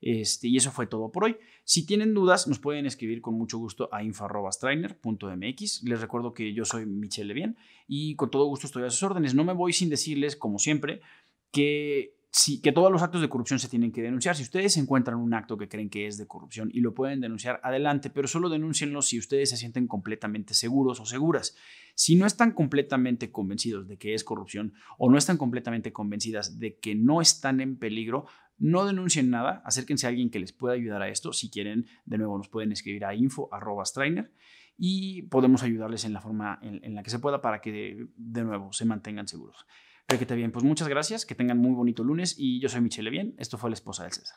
Este, 0.03 0.49
y 0.49 0.57
eso 0.57 0.71
fue 0.71 0.87
todo 0.87 1.13
por 1.13 1.25
hoy. 1.25 1.37
Si 1.65 1.85
tienen 1.85 2.15
dudas, 2.15 2.49
nos 2.49 2.59
pueden 2.59 2.87
escribir 2.87 3.21
con 3.21 3.35
mucho 3.35 3.59
gusto 3.59 3.89
a 3.93 4.03
info.strainer.mx. 4.03 5.83
Les 5.85 6.01
recuerdo 6.01 6.33
que 6.33 6.55
yo 6.55 6.65
soy 6.65 6.87
Michelle 6.87 7.29
Levien 7.29 7.57
y 7.87 8.15
con 8.17 8.31
todo 8.31 8.47
gusto 8.47 8.67
estoy 8.67 8.85
a 8.85 8.91
sus 8.91 9.03
órdenes. 9.03 9.35
No 9.35 9.45
me 9.45 9.53
voy 9.53 9.73
sin 9.73 9.91
decirles, 9.91 10.37
como 10.37 10.59
siempre, 10.59 11.03
que 11.51 12.15
sí, 12.31 12.61
que 12.61 12.73
todos 12.73 12.91
los 12.91 13.03
actos 13.03 13.21
de 13.21 13.29
corrupción 13.29 13.59
se 13.59 13.69
tienen 13.69 13.93
que 13.93 14.03
denunciar. 14.03 14.37
Si 14.37 14.43
ustedes 14.43 14.77
encuentran 14.77 15.19
un 15.19 15.35
acto 15.35 15.57
que 15.57 15.69
creen 15.69 15.91
que 15.91 16.07
es 16.07 16.17
de 16.17 16.27
corrupción 16.27 16.71
y 16.73 16.81
lo 16.81 16.95
pueden 16.95 17.21
denunciar, 17.21 17.61
adelante, 17.63 18.11
pero 18.11 18.29
solo 18.29 18.49
denúncienlo 18.49 19.03
si 19.03 19.19
ustedes 19.19 19.51
se 19.51 19.57
sienten 19.57 19.87
completamente 19.87 20.55
seguros 20.55 21.01
o 21.01 21.07
seguras. 21.07 21.57
Si 21.95 22.17
no 22.17 22.27
están 22.27 22.53
completamente 22.53 23.31
convencidos 23.31 23.89
de 23.89 23.99
que 23.99 24.15
es 24.15 24.25
corrupción 24.25 24.75
o 24.99 25.11
no 25.11 25.19
están 25.19 25.37
completamente 25.37 25.93
convencidas 25.93 26.59
de 26.59 26.79
que 26.79 26.95
no 26.95 27.21
están 27.21 27.61
en 27.61 27.77
peligro, 27.77 28.27
no 28.59 28.85
denuncien 28.85 29.31
nada, 29.31 29.63
acérquense 29.65 30.07
a 30.07 30.11
alguien 30.11 30.31
que 30.31 30.39
les 30.39 30.53
pueda 30.53 30.75
ayudar 30.75 31.03
a 31.03 31.09
esto. 31.09 31.33
Si 31.33 31.51
quieren, 31.51 31.87
de 32.05 32.19
nuevo 32.19 32.37
nos 32.37 32.49
pueden 32.49 32.73
escribir 32.73 33.05
a 33.05 33.15
info.strainer 33.15 34.33
y 34.77 35.23
podemos 35.23 35.63
ayudarles 35.63 36.05
en 36.05 36.13
la 36.13 36.21
forma 36.21 36.59
en, 36.63 36.95
la 36.95 37.03
que 37.03 37.11
se 37.11 37.19
pueda 37.19 37.43
para 37.43 37.61
que 37.61 38.07
de 38.17 38.45
nuevo 38.45 38.73
se 38.73 38.85
mantengan 38.85 39.29
seguros. 39.29 39.67
Que 40.19 40.27
te 40.27 40.35
bien. 40.35 40.51
Pues 40.51 40.65
muchas 40.65 40.89
gracias, 40.89 41.25
que 41.25 41.35
tengan 41.35 41.59
muy 41.59 41.73
bonito 41.73 42.03
lunes 42.05 42.35
y 42.37 42.61
yo 42.61 42.69
soy 42.69 42.81
Michelle 42.81 43.11
Bien. 43.11 43.35
Esto 43.39 43.57
fue 43.57 43.71
la 43.71 43.75
esposa 43.75 44.03
del 44.03 44.13
César. 44.13 44.37